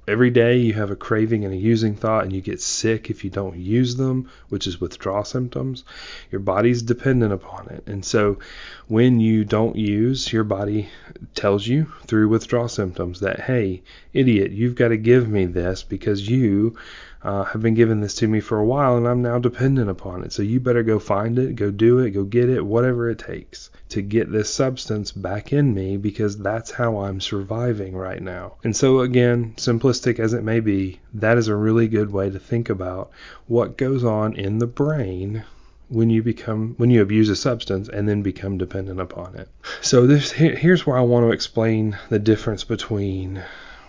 every 0.07 0.29
day 0.29 0.57
you 0.57 0.73
have 0.73 0.89
a 0.89 0.95
craving 0.95 1.43
and 1.43 1.53
a 1.53 1.57
using 1.57 1.95
thought 1.95 2.23
and 2.23 2.33
you 2.33 2.41
get 2.41 2.61
sick 2.61 3.09
if 3.09 3.23
you 3.23 3.29
don't 3.29 3.57
use 3.57 3.95
them 3.95 4.29
which 4.49 4.67
is 4.67 4.79
withdrawal 4.79 5.23
symptoms. 5.23 5.83
Your 6.31 6.39
body's 6.39 6.81
dependent 6.81 7.33
upon 7.33 7.67
it. 7.67 7.83
And 7.87 8.05
so 8.05 8.39
when 8.87 9.19
you 9.19 9.43
don't 9.43 9.75
use 9.75 10.31
your 10.31 10.43
body 10.43 10.89
tells 11.35 11.67
you 11.67 11.91
through 12.05 12.29
withdrawal 12.29 12.69
symptoms 12.69 13.19
that 13.19 13.41
hey 13.41 13.81
idiot 14.13 14.51
you've 14.51 14.75
got 14.75 14.89
to 14.89 14.97
give 14.97 15.27
me 15.27 15.45
this 15.45 15.83
because 15.83 16.27
you 16.27 16.77
uh, 17.23 17.43
have 17.43 17.61
been 17.61 17.73
giving 17.73 18.01
this 18.01 18.15
to 18.15 18.27
me 18.27 18.39
for 18.39 18.57
a 18.59 18.65
while 18.65 18.97
and 18.97 19.07
I'm 19.07 19.21
now 19.21 19.39
dependent 19.39 19.89
upon 19.89 20.23
it. 20.23 20.31
So 20.31 20.41
you 20.41 20.59
better 20.59 20.83
go 20.83 20.99
find 20.99 21.37
it, 21.39 21.55
go 21.55 21.71
do 21.71 21.99
it, 21.99 22.11
go 22.11 22.23
get 22.23 22.49
it, 22.49 22.65
whatever 22.65 23.09
it 23.09 23.19
takes 23.19 23.69
to 23.89 24.01
get 24.01 24.31
this 24.31 24.53
substance 24.53 25.11
back 25.11 25.53
in 25.53 25.73
me 25.73 25.97
because 25.97 26.37
that's 26.37 26.71
how 26.71 26.99
I'm 26.99 27.21
surviving 27.21 27.95
right 27.95 28.21
now. 28.21 28.55
And 28.63 28.75
so, 28.75 28.99
again, 28.99 29.53
simplistic 29.57 30.19
as 30.19 30.33
it 30.33 30.43
may 30.43 30.59
be, 30.59 30.99
that 31.13 31.37
is 31.37 31.47
a 31.47 31.55
really 31.55 31.87
good 31.87 32.11
way 32.11 32.29
to 32.29 32.39
think 32.39 32.69
about 32.69 33.11
what 33.47 33.77
goes 33.77 34.03
on 34.03 34.35
in 34.35 34.59
the 34.59 34.67
brain 34.67 35.43
when 35.89 36.09
you 36.09 36.21
become 36.21 36.75
when 36.77 36.89
you 36.89 37.01
abuse 37.01 37.29
a 37.29 37.35
substance 37.35 37.87
and 37.87 38.09
then 38.09 38.21
become 38.21 38.57
dependent 38.57 38.99
upon 38.99 39.35
it. 39.35 39.47
So 39.81 40.05
this 40.05 40.31
here's 40.31 40.85
where 40.85 40.97
I 40.97 41.01
want 41.01 41.25
to 41.25 41.31
explain 41.31 41.97
the 42.09 42.19
difference 42.19 42.65
between 42.65 43.41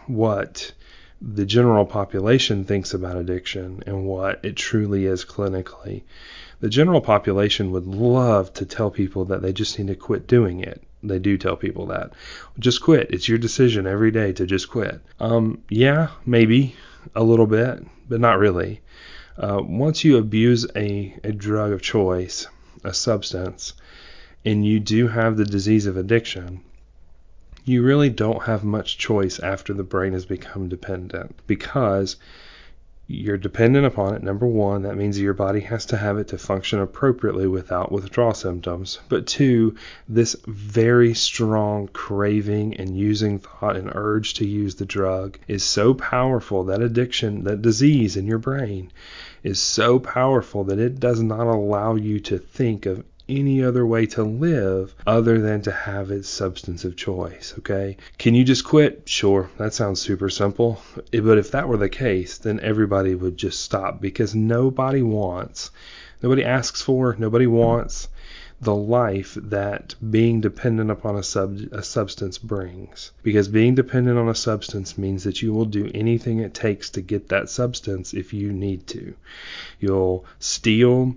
what 0.07 0.73
the 1.21 1.45
general 1.45 1.85
population 1.85 2.65
thinks 2.65 2.95
about 2.95 3.17
addiction 3.17 3.83
and 3.87 4.05
what 4.05 4.45
it 4.45 4.57
truly 4.57 5.07
is 5.07 5.25
clinically. 5.25 6.03
The 6.61 6.69
general 6.69 7.01
population 7.01 7.73
would 7.73 7.87
love 7.87 8.53
to 8.55 8.67
tell 8.67 8.91
people 8.91 9.25
that 9.27 9.43
they 9.43 9.53
just 9.53 9.79
need 9.79 9.89
to 9.89 9.95
quit 9.95 10.27
doing 10.27 10.61
it. 10.61 10.83
They 11.03 11.19
do 11.19 11.39
tell 11.39 11.57
people 11.57 11.87
that. 11.87 12.13
Just 12.59 12.83
quit. 12.83 13.11
It's 13.11 13.29
your 13.29 13.39
decision 13.39 13.87
every 13.87 14.11
day 14.11 14.33
to 14.33 14.47
just 14.47 14.69
quit. 14.69 15.01
Um, 15.21 15.63
yeah, 15.69 16.09
maybe 16.27 16.75
a 17.15 17.23
little 17.23 17.47
bit, 17.47 17.85
but 18.09 18.21
not 18.21 18.39
really. 18.39 18.81
Uh, 19.37 19.61
once 19.63 20.03
you 20.03 20.17
abuse 20.17 20.67
a, 20.75 21.17
a 21.23 21.33
drug 21.33 21.71
of 21.71 21.83
choice, 21.83 22.49
a 22.83 22.93
substance, 22.93 23.75
and 24.45 24.67
you 24.67 24.81
do 24.81 25.07
have 25.07 25.37
the 25.37 25.45
disease 25.45 25.87
of 25.87 25.97
addiction, 25.97 26.61
you 27.69 27.83
really 27.83 28.11
don't 28.11 28.45
have 28.45 28.65
much 28.65 28.99
choice 28.99 29.39
after 29.41 29.75
the 29.75 29.83
brain 29.83 30.13
has 30.13 30.25
become 30.25 30.69
dependent 30.69 31.35
because 31.47 32.17
you're 33.11 33.39
dependent 33.39 33.87
upon 33.87 34.15
it. 34.15 34.23
Number 34.23 34.47
one, 34.47 34.83
that 34.83 34.97
means 34.97 35.19
your 35.19 35.33
body 35.33 35.61
has 35.61 35.87
to 35.87 35.97
have 35.97 36.19
it 36.19 36.29
to 36.29 36.39
function 36.39 36.79
appropriately 36.79 37.47
without 37.47 37.91
withdrawal 37.91 38.35
symptoms. 38.35 38.99
But 39.09 39.27
two, 39.27 39.77
this 40.07 40.37
very 40.47 41.15
strong 41.15 41.89
craving 41.89 42.77
and 42.77 42.99
using 42.99 43.39
thought 43.39 43.77
and 43.77 43.91
urge 43.95 44.35
to 44.35 44.47
use 44.47 44.75
the 44.75 44.85
drug 44.85 45.39
is 45.49 45.65
so 45.65 45.95
powerful 45.95 46.65
that 46.65 46.83
addiction, 46.83 47.45
that 47.45 47.63
disease 47.63 48.17
in 48.17 48.27
your 48.27 48.39
brain 48.39 48.93
is 49.43 49.59
so 49.59 49.99
powerful 49.99 50.65
that 50.65 50.79
it 50.79 51.01
does 51.01 51.23
not 51.23 51.47
allow 51.47 51.95
you 51.95 52.21
to 52.21 52.37
think 52.37 52.85
of 52.85 53.05
any 53.29 53.63
other 53.63 53.87
way 53.87 54.07
to 54.07 54.23
live 54.23 54.95
other 55.07 55.41
than 55.41 55.63
to 55.63 55.73
have 55.73 56.11
its 56.11 56.29
substance 56.29 56.85
of 56.85 56.97
choice. 56.97 57.55
Okay. 57.59 57.97
Can 58.19 58.35
you 58.35 58.45
just 58.45 58.65
quit? 58.65 59.03
Sure. 59.07 59.51
That 59.59 59.75
sounds 59.75 60.01
super 60.01 60.31
simple. 60.31 60.83
But 61.13 61.39
if 61.39 61.51
that 61.51 61.69
were 61.69 61.77
the 61.77 61.89
case, 61.89 62.39
then 62.39 62.61
everybody 62.61 63.15
would 63.15 63.37
just 63.37 63.61
stop 63.61 64.01
because 64.01 64.35
nobody 64.35 65.03
wants, 65.03 65.71
nobody 66.23 66.45
asks 66.45 66.83
for, 66.83 67.15
nobody 67.19 67.47
wants 67.47 68.09
the 68.61 68.75
life 68.75 69.39
that 69.41 69.95
being 70.11 70.41
dependent 70.41 70.91
upon 70.91 71.17
a, 71.17 71.23
sub, 71.23 71.59
a 71.71 71.83
substance 71.83 72.39
brings. 72.39 73.13
Because 73.23 73.47
being 73.47 73.77
dependent 73.77 74.19
on 74.19 74.29
a 74.29 74.35
substance 74.35 74.99
means 74.99 75.23
that 75.25 75.43
you 75.43 75.53
will 75.53 75.65
do 75.65 75.89
anything 75.95 76.41
it 76.41 76.55
takes 76.55 76.91
to 76.91 77.01
get 77.01 77.29
that 77.29 77.49
substance 77.49 78.13
if 78.13 78.33
you 78.33 78.53
need 78.53 78.85
to. 78.89 79.15
You'll 79.79 80.25
steal, 80.41 81.15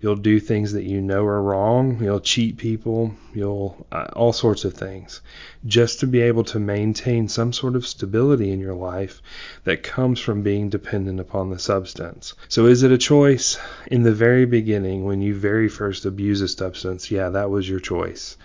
you'll 0.00 0.16
do 0.16 0.40
things 0.40 0.72
that 0.72 0.82
you 0.82 1.00
know 1.00 1.24
are 1.24 1.40
wrong, 1.40 2.02
you'll 2.02 2.18
cheat 2.18 2.56
people, 2.56 3.14
you'll 3.34 3.86
uh, 3.92 4.08
all 4.14 4.32
sorts 4.32 4.64
of 4.64 4.74
things 4.74 5.20
just 5.64 6.00
to 6.00 6.06
be 6.08 6.22
able 6.22 6.42
to 6.42 6.58
maintain 6.58 7.28
some 7.28 7.52
sort 7.52 7.76
of 7.76 7.86
stability 7.86 8.50
in 8.50 8.58
your 8.58 8.74
life 8.74 9.22
that 9.62 9.82
comes 9.84 10.18
from 10.18 10.42
being 10.42 10.70
dependent 10.70 11.20
upon 11.20 11.50
the 11.50 11.58
substance. 11.58 12.34
So 12.48 12.66
is 12.66 12.82
it 12.82 12.90
a 12.90 12.98
choice 12.98 13.58
in 13.86 14.02
the 14.02 14.12
very 14.12 14.46
beginning 14.46 15.04
when 15.04 15.22
you 15.22 15.34
very 15.36 15.68
first 15.68 16.04
abuse 16.04 16.40
a 16.40 16.48
substance? 16.48 16.79
Yeah, 16.84 17.30
that 17.30 17.50
was 17.50 17.68
your 17.68 17.80
choice. 17.80 18.36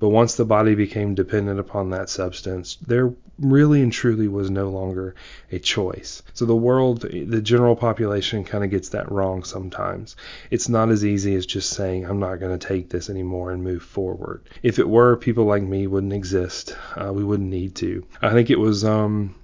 But 0.00 0.08
once 0.08 0.34
the 0.34 0.44
body 0.44 0.74
became 0.74 1.14
dependent 1.14 1.60
upon 1.60 1.90
that 1.90 2.10
substance, 2.10 2.76
there 2.86 3.14
really 3.38 3.80
and 3.80 3.92
truly 3.92 4.28
was 4.28 4.50
no 4.50 4.68
longer 4.68 5.14
a 5.52 5.58
choice. 5.58 6.22
So 6.34 6.44
the 6.46 6.56
world, 6.56 7.02
the 7.02 7.40
general 7.40 7.76
population 7.76 8.44
kind 8.44 8.64
of 8.64 8.70
gets 8.70 8.90
that 8.90 9.10
wrong 9.10 9.44
sometimes. 9.44 10.16
It's 10.50 10.68
not 10.68 10.90
as 10.90 11.04
easy 11.04 11.36
as 11.36 11.46
just 11.46 11.70
saying, 11.70 12.04
I'm 12.04 12.18
not 12.18 12.40
going 12.40 12.58
to 12.58 12.66
take 12.66 12.90
this 12.90 13.08
anymore 13.08 13.52
and 13.52 13.62
move 13.62 13.82
forward. 13.82 14.42
If 14.62 14.78
it 14.78 14.88
were, 14.88 15.16
people 15.16 15.44
like 15.44 15.62
me 15.62 15.86
wouldn't 15.86 16.12
exist. 16.12 16.76
Uh, 16.96 17.12
we 17.12 17.24
wouldn't 17.24 17.48
need 17.48 17.76
to. 17.76 18.04
I 18.20 18.32
think 18.32 18.50
it 18.50 18.58
was, 18.58 18.84
um, 18.84 19.36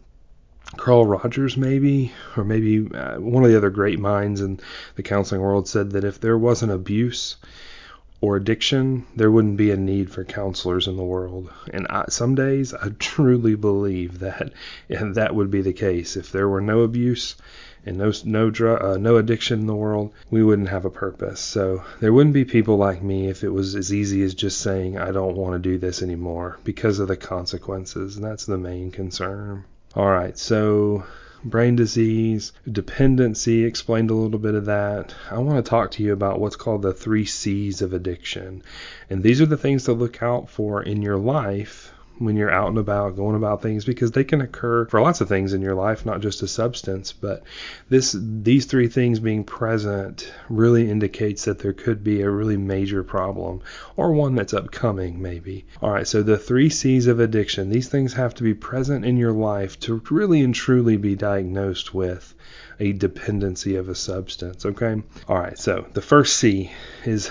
Carl 0.76 1.06
Rogers, 1.06 1.56
maybe, 1.56 2.12
or 2.37 2.44
maybe 2.44 2.88
uh, 2.94 3.18
one 3.18 3.44
of 3.44 3.50
the 3.50 3.56
other 3.56 3.70
great 3.70 3.99
minds 3.99 4.40
in 4.40 4.61
the 4.97 5.02
counseling 5.02 5.40
world 5.40 5.68
said 5.68 5.92
that 5.92 6.04
if 6.04 6.20
there 6.20 6.38
wasn't 6.38 6.73
abuse, 6.73 7.37
or 8.23 8.37
addiction, 8.37 9.07
there 9.17 9.31
wouldn't 9.31 9.57
be 9.57 9.71
a 9.71 9.77
need 9.77 10.11
for 10.11 10.25
counselors 10.25 10.87
in 10.87 10.97
the 10.97 11.03
world. 11.03 11.50
And 11.73 11.87
I, 11.89 12.05
some 12.09 12.35
days 12.35 12.75
I 12.75 12.89
truly 12.99 13.55
believe 13.55 14.19
that 14.19 14.53
that 14.89 15.35
would 15.35 15.50
be 15.50 15.62
the 15.62 15.73
case. 15.73 16.17
If 16.17 16.31
there 16.31 16.49
were 16.49 16.61
no 16.61 16.81
abuse 16.81 17.37
and 17.87 17.97
no 17.97 18.12
no 18.25 18.77
uh, 18.77 18.99
no 19.00 19.17
addiction 19.17 19.61
in 19.61 19.67
the 19.67 19.75
world, 19.75 20.12
we 20.31 20.43
wouldn't 20.43 20.69
have 20.69 20.85
a 20.85 20.91
purpose. 20.91 21.41
So 21.41 21.83
there 22.00 22.12
wouldn't 22.12 22.35
be 22.35 22.45
people 22.45 22.77
like 22.77 23.03
me 23.03 23.29
if 23.29 23.43
it 23.43 23.50
was 23.50 23.75
as 23.75 23.93
easy 23.93 24.23
as 24.23 24.35
just 24.35 24.61
saying 24.61 24.99
I 24.99 25.12
don't 25.12 25.37
want 25.37 25.55
to 25.55 25.71
do 25.71 25.79
this 25.79 26.03
anymore 26.03 26.59
because 26.62 26.99
of 26.99 27.09
the 27.09 27.17
consequences. 27.17 28.17
And 28.17 28.25
that's 28.25 28.45
the 28.45 28.59
main 28.59 28.91
concern. 28.91 29.65
All 29.95 30.11
right, 30.11 30.37
so 30.39 31.05
brain 31.44 31.76
disease, 31.76 32.52
dependency, 32.70 33.64
explained 33.64 34.11
a 34.11 34.14
little 34.14 34.38
bit 34.38 34.54
of 34.54 34.66
that. 34.66 35.14
I 35.30 35.38
want 35.38 35.64
to 35.64 35.68
talk 35.68 35.90
to 35.92 36.02
you 36.02 36.12
about 36.12 36.40
what's 36.40 36.56
called 36.56 36.82
the 36.82 36.92
three 36.92 37.25
C's 37.25 37.82
of 37.82 37.92
addiction. 37.92 38.62
And 39.09 39.23
these 39.23 39.40
are 39.40 39.47
the 39.47 39.56
things 39.56 39.85
to 39.85 39.92
look 39.92 40.23
out 40.23 40.50
for 40.50 40.82
in 40.82 41.02
your 41.02 41.18
life 41.18 41.92
when 42.21 42.37
you're 42.37 42.50
out 42.50 42.69
and 42.69 42.77
about 42.77 43.17
going 43.17 43.35
about 43.35 43.62
things 43.62 43.87
because 43.87 44.12
they 44.12 44.25
can 44.25 44.43
occur 44.43 44.85
for 44.87 45.00
lots 45.00 45.23
of 45.23 45.29
things 45.29 45.55
in 45.55 45.62
your 45.62 45.75
life 45.75 46.05
not 46.05 46.21
just 46.21 46.43
a 46.43 46.47
substance 46.47 47.12
but 47.12 47.43
this 47.89 48.15
these 48.19 48.67
three 48.67 48.89
things 48.89 49.19
being 49.19 49.43
present 49.43 50.31
really 50.50 50.91
indicates 50.91 51.47
that 51.47 51.59
there 51.61 51.73
could 51.73 52.05
be 52.05 52.21
a 52.21 52.31
really 52.31 52.59
major 52.59 53.03
problem 53.03 53.62
or 53.97 54.12
one 54.12 54.35
that's 54.35 54.53
upcoming 54.53 55.21
maybe. 55.23 55.65
All 55.81 55.91
right 55.91 56.07
so 56.07 56.23
the 56.23 56.37
three 56.37 56.69
C's 56.69 57.07
of 57.07 57.21
addiction 57.21 57.71
these 57.71 57.89
things 57.89 58.12
have 58.12 58.35
to 58.35 58.43
be 58.43 58.55
present 58.55 59.05
in 59.07 59.17
your 59.17 59.33
life 59.33 59.81
to 59.81 60.03
really 60.11 60.43
and 60.43 60.55
truly 60.55 60.99
be 60.99 61.17
diagnosed 61.17 61.95
with 61.95 62.35
a 62.79 62.93
dependency 62.93 63.77
of 63.77 63.89
a 63.89 63.95
substance 63.95 64.67
okay? 64.67 65.03
All 65.27 65.39
right 65.39 65.59
so 65.59 65.87
the 65.95 66.03
first 66.03 66.37
C 66.37 66.71
is 67.07 67.31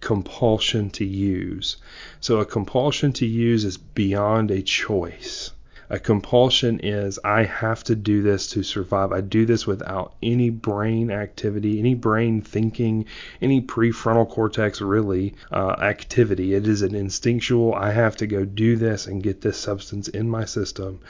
compulsion 0.00 0.90
to 0.90 1.04
use. 1.04 1.76
So 2.20 2.40
a 2.40 2.46
compulsion 2.46 3.12
to 3.14 3.26
use 3.26 3.64
is 3.64 3.76
beyond 3.76 4.50
a 4.50 4.62
choice. 4.62 5.50
A 5.92 5.98
compulsion 5.98 6.78
is 6.84 7.18
I 7.24 7.42
have 7.42 7.82
to 7.84 7.96
do 7.96 8.22
this 8.22 8.46
to 8.50 8.62
survive. 8.62 9.10
I 9.10 9.22
do 9.22 9.44
this 9.44 9.66
without 9.66 10.14
any 10.22 10.48
brain 10.48 11.10
activity, 11.10 11.80
any 11.80 11.96
brain 11.96 12.42
thinking, 12.42 13.06
any 13.42 13.60
prefrontal 13.60 14.28
cortex 14.28 14.80
really 14.80 15.34
uh, 15.50 15.74
activity. 15.80 16.54
It 16.54 16.68
is 16.68 16.82
an 16.82 16.94
instinctual. 16.94 17.74
I 17.74 17.90
have 17.90 18.14
to 18.18 18.28
go 18.28 18.44
do 18.44 18.76
this 18.76 19.08
and 19.08 19.20
get 19.20 19.40
this 19.40 19.58
substance 19.58 20.06
in 20.06 20.30
my 20.30 20.44
system 20.44 21.00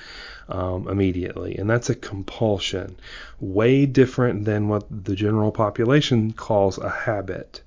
um, 0.48 0.88
immediately, 0.88 1.56
and 1.56 1.68
that's 1.68 1.90
a 1.90 1.94
compulsion. 1.94 2.96
Way 3.38 3.84
different 3.84 4.46
than 4.46 4.68
what 4.68 4.86
the 4.90 5.14
general 5.14 5.52
population 5.52 6.32
calls 6.32 6.78
a 6.78 6.88
habit. 6.88 7.60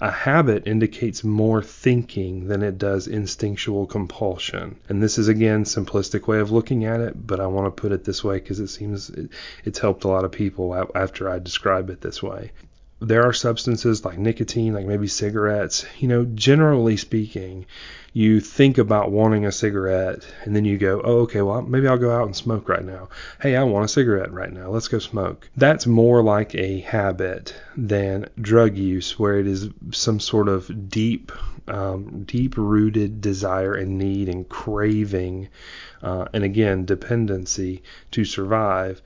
A 0.00 0.10
habit 0.10 0.66
indicates 0.66 1.22
more 1.24 1.62
thinking 1.62 2.48
than 2.48 2.62
it 2.62 2.78
does 2.78 3.06
instinctual 3.06 3.86
compulsion. 3.86 4.76
And 4.88 5.02
this 5.02 5.18
is 5.18 5.28
again 5.28 5.64
simplistic 5.64 6.26
way 6.26 6.40
of 6.40 6.50
looking 6.50 6.84
at 6.84 7.00
it, 7.00 7.26
but 7.26 7.40
I 7.40 7.46
want 7.46 7.66
to 7.66 7.80
put 7.80 7.92
it 7.92 8.04
this 8.04 8.24
way 8.24 8.36
because 8.36 8.60
it 8.60 8.68
seems 8.68 9.10
it, 9.10 9.30
it's 9.64 9.78
helped 9.78 10.04
a 10.04 10.08
lot 10.08 10.24
of 10.24 10.32
people 10.32 10.90
after 10.94 11.28
I 11.28 11.38
describe 11.38 11.90
it 11.90 12.00
this 12.00 12.22
way 12.22 12.52
there 13.00 13.24
are 13.24 13.32
substances 13.32 14.04
like 14.04 14.18
nicotine, 14.18 14.72
like 14.72 14.86
maybe 14.86 15.08
cigarettes. 15.08 15.84
You 15.98 16.08
know, 16.08 16.24
generally 16.24 16.96
speaking, 16.96 17.66
you 18.16 18.38
think 18.38 18.78
about 18.78 19.10
wanting 19.10 19.44
a 19.44 19.50
cigarette 19.50 20.24
and 20.44 20.54
then 20.54 20.64
you 20.64 20.78
go, 20.78 21.02
oh, 21.04 21.22
okay, 21.22 21.42
well, 21.42 21.60
maybe 21.62 21.88
I'll 21.88 21.98
go 21.98 22.12
out 22.12 22.26
and 22.26 22.34
smoke 22.34 22.68
right 22.68 22.84
now. 22.84 23.08
Hey, 23.42 23.56
I 23.56 23.64
want 23.64 23.84
a 23.84 23.88
cigarette 23.88 24.32
right 24.32 24.52
now. 24.52 24.70
Let's 24.70 24.86
go 24.86 25.00
smoke. 25.00 25.50
That's 25.56 25.84
more 25.84 26.22
like 26.22 26.54
a 26.54 26.78
habit 26.78 27.56
than 27.76 28.28
drug 28.40 28.78
use, 28.78 29.18
where 29.18 29.40
it 29.40 29.48
is 29.48 29.68
some 29.90 30.20
sort 30.20 30.48
of 30.48 30.88
deep, 30.88 31.32
um, 31.66 32.22
deep 32.22 32.56
rooted 32.56 33.20
desire 33.20 33.74
and 33.74 33.98
need 33.98 34.28
and 34.28 34.48
craving, 34.48 35.48
uh, 36.00 36.26
and 36.32 36.44
again, 36.44 36.84
dependency 36.84 37.82
to 38.12 38.24
survive. 38.24 39.02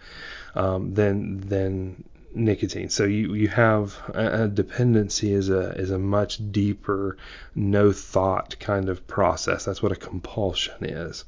Um, 0.54 0.92
then, 0.92 1.40
then 1.46 2.04
nicotine. 2.38 2.88
So 2.88 3.04
you, 3.04 3.34
you 3.34 3.48
have 3.48 3.96
a, 4.14 4.44
a, 4.44 4.48
dependency 4.48 5.32
is 5.32 5.48
a 5.48 5.70
is 5.72 5.90
a 5.90 5.98
much 5.98 6.40
deeper, 6.52 7.16
no 7.54 7.92
thought 7.92 8.58
kind 8.58 8.88
of 8.88 9.06
process. 9.06 9.64
That's 9.64 9.82
what 9.82 9.92
a 9.92 9.96
compulsion 9.96 10.84
is, 10.84 11.24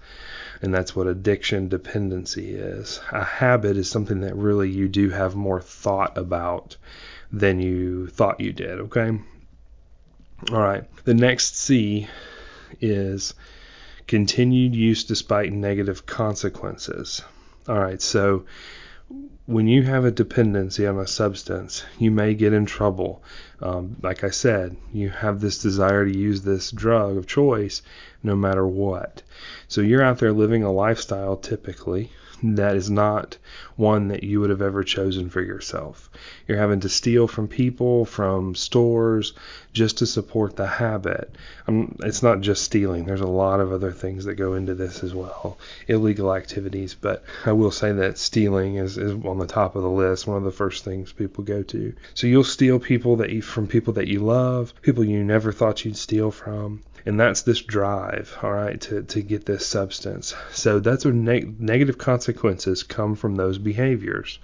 and 0.62 0.72
that's 0.72 0.94
what 0.94 1.06
addiction 1.06 1.68
dependency 1.68 2.54
is. 2.54 3.00
A 3.12 3.24
habit 3.24 3.76
is 3.76 3.90
something 3.90 4.20
that 4.20 4.36
really 4.36 4.70
you 4.70 4.88
do 4.88 5.10
have 5.10 5.34
more 5.34 5.60
thought 5.60 6.16
about 6.16 6.76
than 7.32 7.60
you 7.60 8.06
thought 8.08 8.40
you 8.40 8.52
did. 8.52 8.80
Okay. 8.80 9.18
All 10.50 10.60
right. 10.60 10.84
The 11.04 11.14
next 11.14 11.56
C 11.56 12.08
is 12.80 13.34
continued 14.06 14.74
use 14.74 15.04
despite 15.04 15.52
negative 15.52 16.06
consequences. 16.06 17.22
All 17.68 17.78
right. 17.78 18.00
So 18.00 18.46
when 19.50 19.66
you 19.66 19.82
have 19.82 20.04
a 20.04 20.12
dependency 20.12 20.86
on 20.86 20.96
a 20.96 21.06
substance, 21.08 21.84
you 21.98 22.08
may 22.08 22.34
get 22.34 22.52
in 22.52 22.64
trouble. 22.64 23.20
Um, 23.60 23.96
like 24.00 24.22
I 24.22 24.30
said, 24.30 24.76
you 24.92 25.10
have 25.10 25.40
this 25.40 25.58
desire 25.58 26.04
to 26.04 26.16
use 26.16 26.42
this 26.42 26.70
drug 26.70 27.16
of 27.16 27.26
choice 27.26 27.82
no 28.22 28.36
matter 28.36 28.64
what. 28.64 29.22
So 29.66 29.80
you're 29.80 30.04
out 30.04 30.18
there 30.18 30.32
living 30.32 30.62
a 30.62 30.70
lifestyle 30.70 31.36
typically 31.36 32.12
that 32.42 32.76
is 32.76 32.90
not 32.90 33.36
one 33.76 34.08
that 34.08 34.22
you 34.22 34.40
would 34.40 34.50
have 34.50 34.62
ever 34.62 34.84
chosen 34.84 35.28
for 35.30 35.40
yourself. 35.40 36.10
You're 36.46 36.58
having 36.58 36.80
to 36.80 36.88
steal 36.88 37.26
from 37.28 37.48
people, 37.48 38.04
from 38.04 38.54
stores, 38.54 39.32
just 39.72 39.98
to 39.98 40.06
support 40.06 40.56
the 40.56 40.66
habit. 40.66 41.34
Um, 41.68 41.96
it's 42.00 42.22
not 42.22 42.40
just 42.40 42.62
stealing, 42.62 43.04
there's 43.04 43.20
a 43.20 43.26
lot 43.26 43.60
of 43.60 43.72
other 43.72 43.92
things 43.92 44.24
that 44.24 44.34
go 44.34 44.54
into 44.54 44.74
this 44.74 45.02
as 45.02 45.14
well, 45.14 45.58
illegal 45.88 46.34
activities. 46.34 46.94
But 46.94 47.24
I 47.44 47.52
will 47.52 47.70
say 47.70 47.92
that 47.92 48.18
stealing 48.18 48.76
is, 48.76 48.98
is 48.98 49.12
on 49.24 49.38
the 49.38 49.46
top 49.46 49.76
of 49.76 49.82
the 49.82 49.90
list, 49.90 50.26
one 50.26 50.38
of 50.38 50.44
the 50.44 50.50
first 50.50 50.84
things 50.84 51.12
people 51.12 51.44
go 51.44 51.62
to. 51.64 51.94
So 52.14 52.26
you'll 52.26 52.44
steal 52.44 52.78
people 52.78 53.16
that 53.16 53.30
you, 53.30 53.42
from 53.42 53.66
people 53.66 53.94
that 53.94 54.08
you 54.08 54.20
love, 54.20 54.72
people 54.82 55.04
you 55.04 55.22
never 55.24 55.52
thought 55.52 55.84
you'd 55.84 55.96
steal 55.96 56.30
from 56.30 56.82
and 57.06 57.18
that's 57.18 57.42
this 57.42 57.62
drive 57.62 58.36
all 58.42 58.52
right 58.52 58.80
to, 58.82 59.02
to 59.02 59.22
get 59.22 59.46
this 59.46 59.66
substance. 59.66 60.34
So 60.52 60.80
that's 60.80 61.04
where 61.04 61.14
neg- 61.14 61.60
negative 61.60 61.98
consequences 61.98 62.82
come 62.82 63.14
from 63.14 63.36
those 63.36 63.58
behaviors. 63.58 64.38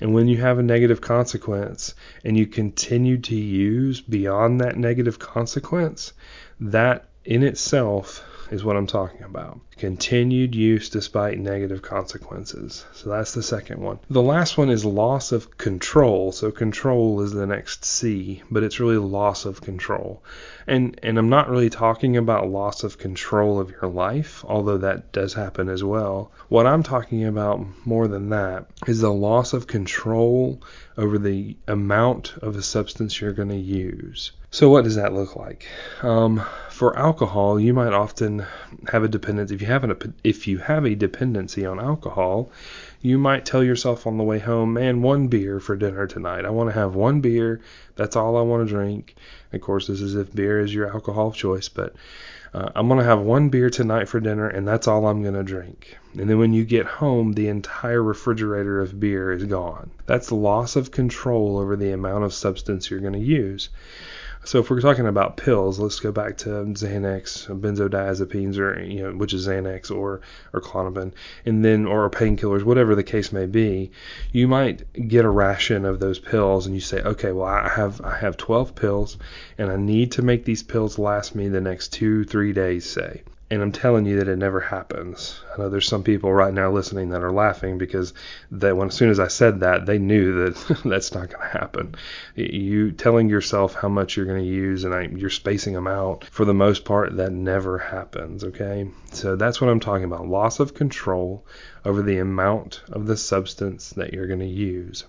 And 0.00 0.14
when 0.14 0.26
you 0.26 0.38
have 0.38 0.58
a 0.58 0.62
negative 0.62 1.00
consequence 1.00 1.94
and 2.24 2.36
you 2.36 2.46
continue 2.46 3.18
to 3.18 3.36
use 3.36 4.00
beyond 4.00 4.60
that 4.60 4.76
negative 4.76 5.18
consequence 5.18 6.12
that 6.60 7.08
in 7.24 7.42
itself 7.42 8.24
is 8.52 8.62
what 8.62 8.76
I'm 8.76 8.86
talking 8.86 9.22
about. 9.22 9.58
Continued 9.78 10.54
use 10.54 10.90
despite 10.90 11.38
negative 11.38 11.80
consequences. 11.80 12.84
So 12.92 13.08
that's 13.08 13.32
the 13.32 13.42
second 13.42 13.80
one. 13.80 13.98
The 14.10 14.20
last 14.20 14.58
one 14.58 14.68
is 14.68 14.84
loss 14.84 15.32
of 15.32 15.56
control. 15.56 16.32
So 16.32 16.50
control 16.50 17.22
is 17.22 17.32
the 17.32 17.46
next 17.46 17.86
C, 17.86 18.42
but 18.50 18.62
it's 18.62 18.78
really 18.78 18.98
loss 18.98 19.46
of 19.46 19.62
control. 19.62 20.22
And 20.66 21.00
and 21.02 21.16
I'm 21.16 21.30
not 21.30 21.48
really 21.48 21.70
talking 21.70 22.18
about 22.18 22.50
loss 22.50 22.84
of 22.84 22.98
control 22.98 23.58
of 23.58 23.70
your 23.70 23.90
life, 23.90 24.44
although 24.46 24.78
that 24.78 25.12
does 25.12 25.32
happen 25.32 25.70
as 25.70 25.82
well. 25.82 26.30
What 26.48 26.66
I'm 26.66 26.82
talking 26.82 27.24
about 27.24 27.64
more 27.86 28.06
than 28.06 28.28
that 28.30 28.66
is 28.86 29.00
the 29.00 29.12
loss 29.12 29.54
of 29.54 29.66
control 29.66 30.60
over 30.98 31.16
the 31.18 31.56
amount 31.66 32.34
of 32.42 32.54
a 32.56 32.62
substance 32.62 33.18
you're 33.18 33.32
going 33.32 33.48
to 33.48 33.56
use. 33.56 34.32
So 34.54 34.68
what 34.68 34.84
does 34.84 34.96
that 34.96 35.14
look 35.14 35.34
like? 35.34 35.66
Um, 36.02 36.44
for 36.68 36.94
alcohol, 36.98 37.58
you 37.58 37.72
might 37.72 37.94
often 37.94 38.44
have 38.88 39.02
a 39.02 39.08
dependency. 39.08 39.54
If 39.54 39.62
you 39.62 39.66
have 39.68 39.82
a 39.82 39.96
if 40.24 40.46
you 40.46 40.58
have 40.58 40.84
a 40.84 40.94
dependency 40.94 41.64
on 41.64 41.80
alcohol, 41.80 42.50
you 43.00 43.16
might 43.16 43.46
tell 43.46 43.64
yourself 43.64 44.06
on 44.06 44.18
the 44.18 44.24
way 44.24 44.38
home, 44.38 44.74
"Man, 44.74 45.00
one 45.00 45.28
beer 45.28 45.58
for 45.58 45.74
dinner 45.74 46.06
tonight. 46.06 46.44
I 46.44 46.50
want 46.50 46.68
to 46.68 46.74
have 46.74 46.94
one 46.94 47.22
beer. 47.22 47.62
That's 47.96 48.14
all 48.14 48.36
I 48.36 48.42
want 48.42 48.68
to 48.68 48.74
drink." 48.74 49.14
Of 49.54 49.62
course, 49.62 49.86
this 49.86 50.02
is 50.02 50.16
if 50.16 50.34
beer 50.34 50.60
is 50.60 50.74
your 50.74 50.92
alcohol 50.92 51.28
of 51.28 51.34
choice, 51.34 51.70
but 51.70 51.94
uh, 52.52 52.72
I'm 52.74 52.88
going 52.88 53.00
to 53.00 53.06
have 53.06 53.20
one 53.20 53.48
beer 53.48 53.70
tonight 53.70 54.06
for 54.06 54.20
dinner, 54.20 54.48
and 54.48 54.68
that's 54.68 54.86
all 54.86 55.06
I'm 55.06 55.22
going 55.22 55.32
to 55.32 55.42
drink. 55.42 55.96
And 56.18 56.28
then 56.28 56.38
when 56.38 56.52
you 56.52 56.66
get 56.66 56.84
home, 56.84 57.32
the 57.32 57.48
entire 57.48 58.02
refrigerator 58.02 58.82
of 58.82 59.00
beer 59.00 59.32
is 59.32 59.44
gone. 59.44 59.90
That's 60.04 60.30
loss 60.30 60.76
of 60.76 60.90
control 60.90 61.56
over 61.56 61.74
the 61.74 61.92
amount 61.92 62.24
of 62.24 62.34
substance 62.34 62.90
you're 62.90 63.00
going 63.00 63.14
to 63.14 63.18
use. 63.18 63.70
So 64.44 64.58
if 64.58 64.70
we're 64.70 64.80
talking 64.80 65.06
about 65.06 65.36
pills, 65.36 65.78
let's 65.78 66.00
go 66.00 66.10
back 66.10 66.38
to 66.38 66.48
Xanax, 66.48 67.46
benzodiazepines, 67.60 68.58
or 68.58 68.82
you 68.82 69.02
know, 69.02 69.12
which 69.12 69.32
is 69.32 69.46
Xanax 69.46 69.88
or 69.88 70.20
or 70.52 70.60
Klonopin, 70.60 71.12
and 71.46 71.64
then 71.64 71.86
or 71.86 72.10
painkillers, 72.10 72.64
whatever 72.64 72.96
the 72.96 73.04
case 73.04 73.32
may 73.32 73.46
be. 73.46 73.92
You 74.32 74.48
might 74.48 74.84
get 75.08 75.24
a 75.24 75.30
ration 75.30 75.84
of 75.84 76.00
those 76.00 76.18
pills, 76.18 76.66
and 76.66 76.74
you 76.74 76.80
say, 76.80 77.00
okay, 77.02 77.30
well 77.30 77.46
I 77.46 77.68
have 77.68 78.00
I 78.00 78.16
have 78.16 78.36
12 78.36 78.74
pills, 78.74 79.16
and 79.58 79.70
I 79.70 79.76
need 79.76 80.10
to 80.12 80.22
make 80.22 80.44
these 80.44 80.64
pills 80.64 80.98
last 80.98 81.36
me 81.36 81.48
the 81.48 81.60
next 81.60 81.92
two 81.92 82.24
three 82.24 82.52
days, 82.52 82.84
say. 82.84 83.22
And 83.52 83.60
I'm 83.60 83.70
telling 83.70 84.06
you 84.06 84.16
that 84.16 84.28
it 84.28 84.38
never 84.38 84.60
happens. 84.60 85.38
I 85.52 85.60
know 85.60 85.68
there's 85.68 85.86
some 85.86 86.02
people 86.02 86.32
right 86.32 86.54
now 86.54 86.72
listening 86.72 87.10
that 87.10 87.22
are 87.22 87.30
laughing 87.30 87.76
because 87.76 88.14
that 88.50 88.78
when 88.78 88.88
as 88.88 88.94
soon 88.94 89.10
as 89.10 89.20
I 89.20 89.28
said 89.28 89.60
that, 89.60 89.84
they 89.84 89.98
knew 89.98 90.44
that 90.44 90.80
that's 90.86 91.12
not 91.12 91.28
going 91.28 91.42
to 91.42 91.58
happen. 91.58 91.94
You 92.34 92.92
telling 92.92 93.28
yourself 93.28 93.74
how 93.74 93.90
much 93.90 94.16
you're 94.16 94.24
going 94.24 94.42
to 94.42 94.48
use 94.48 94.84
and 94.84 94.94
I, 94.94 95.02
you're 95.02 95.28
spacing 95.28 95.74
them 95.74 95.86
out 95.86 96.24
for 96.24 96.46
the 96.46 96.54
most 96.54 96.86
part, 96.86 97.18
that 97.18 97.32
never 97.32 97.76
happens. 97.76 98.42
Okay, 98.42 98.88
so 99.10 99.36
that's 99.36 99.60
what 99.60 99.68
I'm 99.68 99.80
talking 99.80 100.04
about: 100.04 100.26
loss 100.26 100.58
of 100.58 100.72
control 100.72 101.44
over 101.84 102.00
the 102.00 102.20
amount 102.20 102.82
of 102.90 103.04
the 103.04 103.18
substance 103.18 103.90
that 103.90 104.14
you're 104.14 104.28
going 104.28 104.40
to 104.40 104.46
use. 104.46 105.04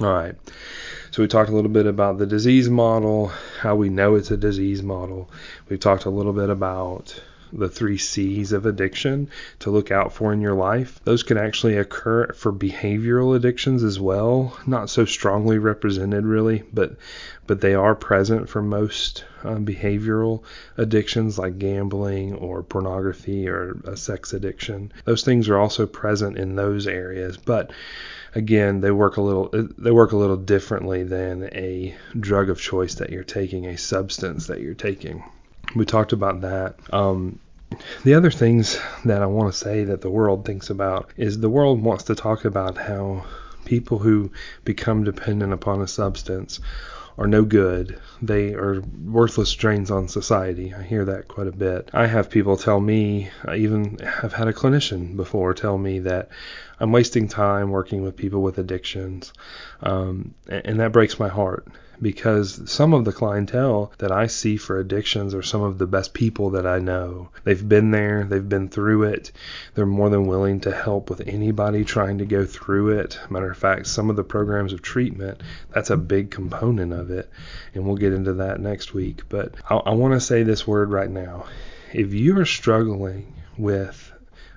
All 0.00 0.06
right. 0.06 0.34
So 1.12 1.22
we 1.22 1.28
talked 1.28 1.50
a 1.50 1.54
little 1.54 1.70
bit 1.70 1.86
about 1.86 2.18
the 2.18 2.26
disease 2.26 2.68
model, 2.68 3.30
how 3.64 3.74
we 3.74 3.88
know 3.88 4.14
it's 4.14 4.30
a 4.30 4.36
disease 4.36 4.82
model. 4.82 5.28
We've 5.68 5.80
talked 5.80 6.04
a 6.04 6.10
little 6.10 6.32
bit 6.32 6.50
about 6.50 7.20
the 7.52 7.68
three 7.68 7.98
C's 7.98 8.52
of 8.52 8.66
addiction 8.66 9.28
to 9.60 9.70
look 9.70 9.90
out 9.90 10.12
for 10.12 10.32
in 10.32 10.40
your 10.40 10.54
life. 10.54 11.00
Those 11.04 11.22
can 11.22 11.38
actually 11.38 11.76
occur 11.76 12.32
for 12.32 12.52
behavioral 12.52 13.36
addictions 13.36 13.82
as 13.82 13.98
well, 13.98 14.58
not 14.66 14.90
so 14.90 15.04
strongly 15.04 15.58
represented 15.58 16.26
really, 16.26 16.64
but 16.72 16.96
but 17.46 17.60
they 17.60 17.74
are 17.74 17.94
present 17.94 18.48
for 18.48 18.62
most 18.62 19.24
um, 19.44 19.64
behavioral 19.64 20.42
addictions 20.76 21.38
like 21.38 21.58
gambling 21.58 22.34
or 22.34 22.62
pornography 22.62 23.48
or 23.48 23.76
a 23.84 23.96
sex 23.96 24.32
addiction. 24.32 24.92
Those 25.04 25.22
things 25.22 25.48
are 25.48 25.58
also 25.58 25.86
present 25.86 26.38
in 26.38 26.56
those 26.56 26.86
areas, 26.86 27.36
but 27.36 27.70
again, 28.34 28.80
they 28.80 28.90
work 28.90 29.16
a 29.16 29.22
little 29.22 29.50
they 29.78 29.90
work 29.90 30.12
a 30.12 30.16
little 30.16 30.36
differently 30.36 31.04
than 31.04 31.44
a 31.54 31.94
drug 32.18 32.50
of 32.50 32.60
choice 32.60 32.96
that 32.96 33.10
you're 33.10 33.24
taking, 33.24 33.66
a 33.66 33.78
substance 33.78 34.48
that 34.48 34.60
you're 34.60 34.74
taking. 34.74 35.24
We 35.74 35.84
talked 35.84 36.12
about 36.12 36.42
that. 36.42 36.76
Um, 36.92 37.38
the 38.04 38.14
other 38.14 38.30
things 38.30 38.78
that 39.04 39.22
I 39.22 39.26
want 39.26 39.52
to 39.52 39.58
say 39.58 39.84
that 39.84 40.00
the 40.00 40.10
world 40.10 40.44
thinks 40.44 40.70
about 40.70 41.10
is 41.16 41.38
the 41.38 41.48
world 41.48 41.82
wants 41.82 42.04
to 42.04 42.14
talk 42.14 42.44
about 42.44 42.76
how 42.76 43.24
people 43.64 43.98
who 43.98 44.30
become 44.64 45.04
dependent 45.04 45.52
upon 45.52 45.80
a 45.80 45.88
substance 45.88 46.60
are 47.16 47.26
no 47.26 47.44
good. 47.44 48.00
They 48.20 48.54
are 48.54 48.82
worthless 49.04 49.52
drains 49.54 49.90
on 49.90 50.08
society. 50.08 50.74
I 50.74 50.82
hear 50.82 51.04
that 51.04 51.28
quite 51.28 51.46
a 51.46 51.52
bit. 51.52 51.90
I 51.92 52.06
have 52.06 52.30
people 52.30 52.56
tell 52.56 52.80
me, 52.80 53.30
I 53.44 53.56
even 53.56 53.98
have 53.98 54.32
had 54.32 54.48
a 54.48 54.52
clinician 54.52 55.16
before 55.16 55.54
tell 55.54 55.78
me 55.78 56.00
that 56.00 56.28
I'm 56.80 56.92
wasting 56.92 57.28
time 57.28 57.70
working 57.70 58.02
with 58.02 58.16
people 58.16 58.42
with 58.42 58.58
addictions. 58.58 59.32
Um, 59.82 60.34
and 60.48 60.80
that 60.80 60.92
breaks 60.92 61.18
my 61.18 61.28
heart 61.28 61.66
because 62.00 62.70
some 62.70 62.92
of 62.92 63.04
the 63.04 63.12
clientele 63.12 63.92
that 63.98 64.12
I 64.12 64.26
see 64.26 64.56
for 64.56 64.78
addictions 64.78 65.34
are 65.34 65.42
some 65.42 65.62
of 65.62 65.78
the 65.78 65.86
best 65.86 66.14
people 66.14 66.50
that 66.50 66.66
I 66.66 66.78
know. 66.78 67.30
They've 67.44 67.68
been 67.68 67.90
there, 67.90 68.24
they've 68.24 68.48
been 68.48 68.68
through 68.68 69.04
it. 69.04 69.32
They're 69.74 69.86
more 69.86 70.10
than 70.10 70.26
willing 70.26 70.60
to 70.60 70.72
help 70.72 71.10
with 71.10 71.22
anybody 71.26 71.84
trying 71.84 72.18
to 72.18 72.24
go 72.24 72.44
through 72.44 72.98
it. 72.98 73.18
Matter 73.30 73.50
of 73.50 73.58
fact, 73.58 73.86
some 73.86 74.10
of 74.10 74.16
the 74.16 74.24
programs 74.24 74.72
of 74.72 74.82
treatment, 74.82 75.42
that's 75.72 75.90
a 75.90 75.96
big 75.96 76.30
component 76.30 76.92
of 76.92 77.10
it. 77.10 77.30
And 77.74 77.84
we'll 77.86 77.96
get 77.96 78.12
into 78.12 78.34
that 78.34 78.60
next 78.60 78.94
week. 78.94 79.22
But 79.28 79.54
I, 79.68 79.76
I 79.76 79.90
want 79.90 80.14
to 80.14 80.20
say 80.20 80.42
this 80.42 80.66
word 80.66 80.90
right 80.90 81.10
now. 81.10 81.46
If 81.92 82.12
you 82.12 82.38
are 82.38 82.46
struggling 82.46 83.34
with 83.56 84.12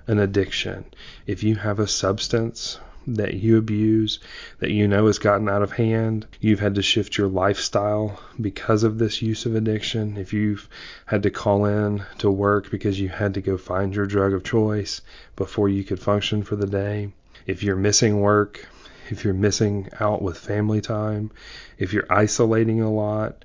an 0.06 0.18
addiction, 0.18 0.86
if 1.26 1.42
you 1.42 1.54
have 1.56 1.78
a 1.78 1.86
substance 1.86 2.80
that 3.16 3.34
you 3.34 3.56
abuse, 3.56 4.18
that 4.58 4.70
you 4.70 4.86
know 4.86 5.06
has 5.06 5.18
gotten 5.18 5.48
out 5.48 5.62
of 5.62 5.72
hand. 5.72 6.26
You've 6.40 6.60
had 6.60 6.74
to 6.74 6.82
shift 6.82 7.16
your 7.16 7.28
lifestyle 7.28 8.20
because 8.40 8.84
of 8.84 8.98
this 8.98 9.22
use 9.22 9.46
of 9.46 9.54
addiction. 9.54 10.16
If 10.16 10.32
you've 10.32 10.68
had 11.06 11.22
to 11.22 11.30
call 11.30 11.64
in 11.64 12.04
to 12.18 12.30
work 12.30 12.70
because 12.70 13.00
you 13.00 13.08
had 13.08 13.34
to 13.34 13.40
go 13.40 13.56
find 13.56 13.94
your 13.94 14.06
drug 14.06 14.32
of 14.32 14.44
choice 14.44 15.00
before 15.36 15.68
you 15.68 15.84
could 15.84 16.00
function 16.00 16.42
for 16.42 16.56
the 16.56 16.66
day. 16.66 17.12
If 17.46 17.62
you're 17.62 17.76
missing 17.76 18.20
work, 18.20 18.68
if 19.10 19.24
you're 19.24 19.34
missing 19.34 19.88
out 20.00 20.20
with 20.20 20.36
family 20.36 20.80
time, 20.80 21.30
if 21.78 21.92
you're 21.92 22.12
isolating 22.12 22.82
a 22.82 22.92
lot, 22.92 23.44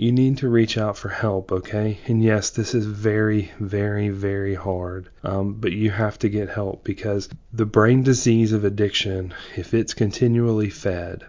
you 0.00 0.12
need 0.12 0.38
to 0.38 0.48
reach 0.48 0.78
out 0.78 0.96
for 0.96 1.10
help, 1.10 1.52
okay? 1.52 1.98
And 2.06 2.22
yes, 2.24 2.48
this 2.48 2.74
is 2.74 2.86
very, 2.86 3.52
very, 3.60 4.08
very 4.08 4.54
hard, 4.54 5.10
um, 5.22 5.52
but 5.52 5.72
you 5.72 5.90
have 5.90 6.18
to 6.20 6.30
get 6.30 6.48
help 6.48 6.82
because 6.84 7.28
the 7.52 7.66
brain 7.66 8.02
disease 8.02 8.54
of 8.54 8.64
addiction, 8.64 9.34
if 9.56 9.74
it's 9.74 9.92
continually 9.92 10.70
fed, 10.70 11.26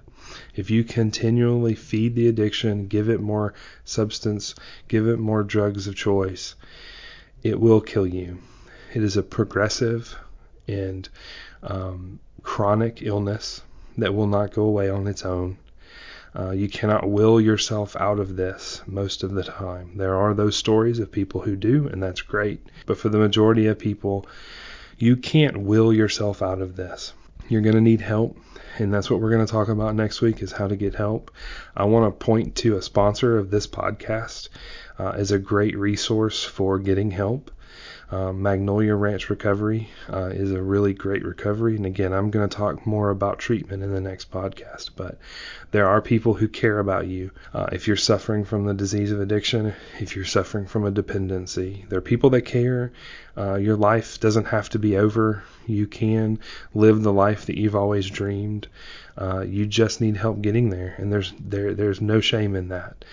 if 0.56 0.72
you 0.72 0.86
continually 0.86 1.76
feed 1.76 2.16
the 2.16 2.30
addiction, 2.30 2.88
give 2.88 3.10
it 3.10 3.20
more 3.20 3.54
substance, 3.84 4.56
give 4.88 5.06
it 5.06 5.20
more 5.20 5.44
drugs 5.44 5.88
of 5.88 5.96
choice, 5.96 6.56
it 7.44 7.60
will 7.60 7.82
kill 7.82 8.08
you. 8.08 8.38
It 8.94 9.04
is 9.04 9.18
a 9.18 9.24
progressive 9.24 10.16
and 10.66 11.10
um, 11.62 12.22
chronic 12.42 13.02
illness 13.02 13.64
that 13.98 14.16
will 14.16 14.28
not 14.28 14.54
go 14.54 14.64
away 14.64 14.90
on 14.90 15.08
its 15.08 15.26
own. 15.26 15.58
Uh, 16.34 16.52
you 16.52 16.70
cannot 16.70 17.10
will 17.10 17.42
yourself 17.42 17.96
out 17.98 18.20
of 18.20 18.36
this 18.38 18.82
most 18.88 19.24
of 19.24 19.32
the 19.32 19.44
time. 19.44 19.92
There 19.98 20.16
are 20.16 20.34
those 20.34 20.56
stories 20.56 21.00
of 21.00 21.12
people 21.12 21.42
who 21.42 21.56
do, 21.56 21.88
and 21.88 22.02
that's 22.02 22.22
great. 22.22 22.62
But 22.86 22.98
for 22.98 23.10
the 23.10 23.18
majority 23.18 23.68
of 23.68 23.78
people, 23.78 24.26
you 24.98 25.18
can't 25.18 25.60
will 25.60 25.92
yourself 25.92 26.42
out 26.42 26.62
of 26.62 26.76
this. 26.76 27.14
You're 27.50 27.62
going 27.62 27.76
to 27.76 27.82
need 27.82 28.00
help, 28.00 28.38
and 28.78 28.94
that's 28.94 29.10
what 29.10 29.20
we're 29.20 29.32
going 29.32 29.46
to 29.46 29.52
talk 29.52 29.68
about 29.68 29.96
next 29.96 30.22
week 30.22 30.42
is 30.42 30.54
how 30.54 30.68
to 30.68 30.78
get 30.78 30.96
help. 30.96 31.32
I 31.76 31.84
want 31.84 32.06
to 32.06 32.26
point 32.26 32.56
to 32.58 32.78
a 32.78 32.82
sponsor 32.82 33.38
of 33.38 33.52
this 33.52 33.68
podcast 33.68 34.48
uh, 34.98 35.10
as 35.10 35.32
a 35.32 35.40
great 35.40 35.78
resource 35.78 36.44
for 36.44 36.80
getting 36.80 37.12
help. 37.12 37.52
Um, 38.12 38.42
Magnolia 38.42 38.94
Ranch 38.94 39.30
Recovery 39.30 39.90
uh, 40.12 40.32
is 40.34 40.52
a 40.52 40.62
really 40.62 40.94
great 40.94 41.24
recovery. 41.24 41.78
And 41.78 41.86
again, 41.86 42.12
I'm 42.12 42.30
going 42.30 42.48
to 42.48 42.54
talk 42.56 42.86
more 42.86 43.10
about 43.10 43.40
treatment 43.40 43.84
in 43.84 43.94
the 43.94 44.02
next 44.02 44.30
podcast, 44.30 44.90
but 44.98 45.18
there 45.72 45.88
are 45.88 46.02
people 46.02 46.34
who 46.34 46.50
care 46.50 46.80
about 46.80 47.08
you. 47.08 47.32
Uh, 47.54 47.70
if 47.72 47.88
you're 47.88 47.96
suffering 47.96 48.44
from 48.44 48.66
the 48.66 48.74
disease 48.74 49.14
of 49.14 49.22
addiction, 49.22 49.74
if 50.00 50.16
you're 50.16 50.26
suffering 50.26 50.66
from 50.66 50.86
a 50.86 50.92
dependency, 50.92 51.86
there 51.88 52.00
are 52.00 52.02
people 52.02 52.30
that 52.32 52.42
care. 52.42 52.92
Uh, 53.38 53.56
your 53.56 53.78
life 53.78 54.20
doesn't 54.20 54.46
have 54.46 54.68
to 54.70 54.80
be 54.80 54.98
over. 54.98 55.44
You 55.66 55.88
can 55.88 56.40
live 56.74 57.02
the 57.02 57.14
life 57.14 57.46
that 57.46 57.58
you've 57.58 57.78
always 57.78 58.10
dreamed. 58.10 58.68
Uh, 59.18 59.42
you 59.42 59.66
just 59.66 60.02
need 60.02 60.18
help 60.18 60.42
getting 60.42 60.70
there, 60.70 60.96
and 60.98 61.12
there's 61.12 61.34
there 61.40 61.74
there's 61.74 62.02
no 62.02 62.22
shame 62.22 62.56
in 62.56 62.70
that. 62.70 63.04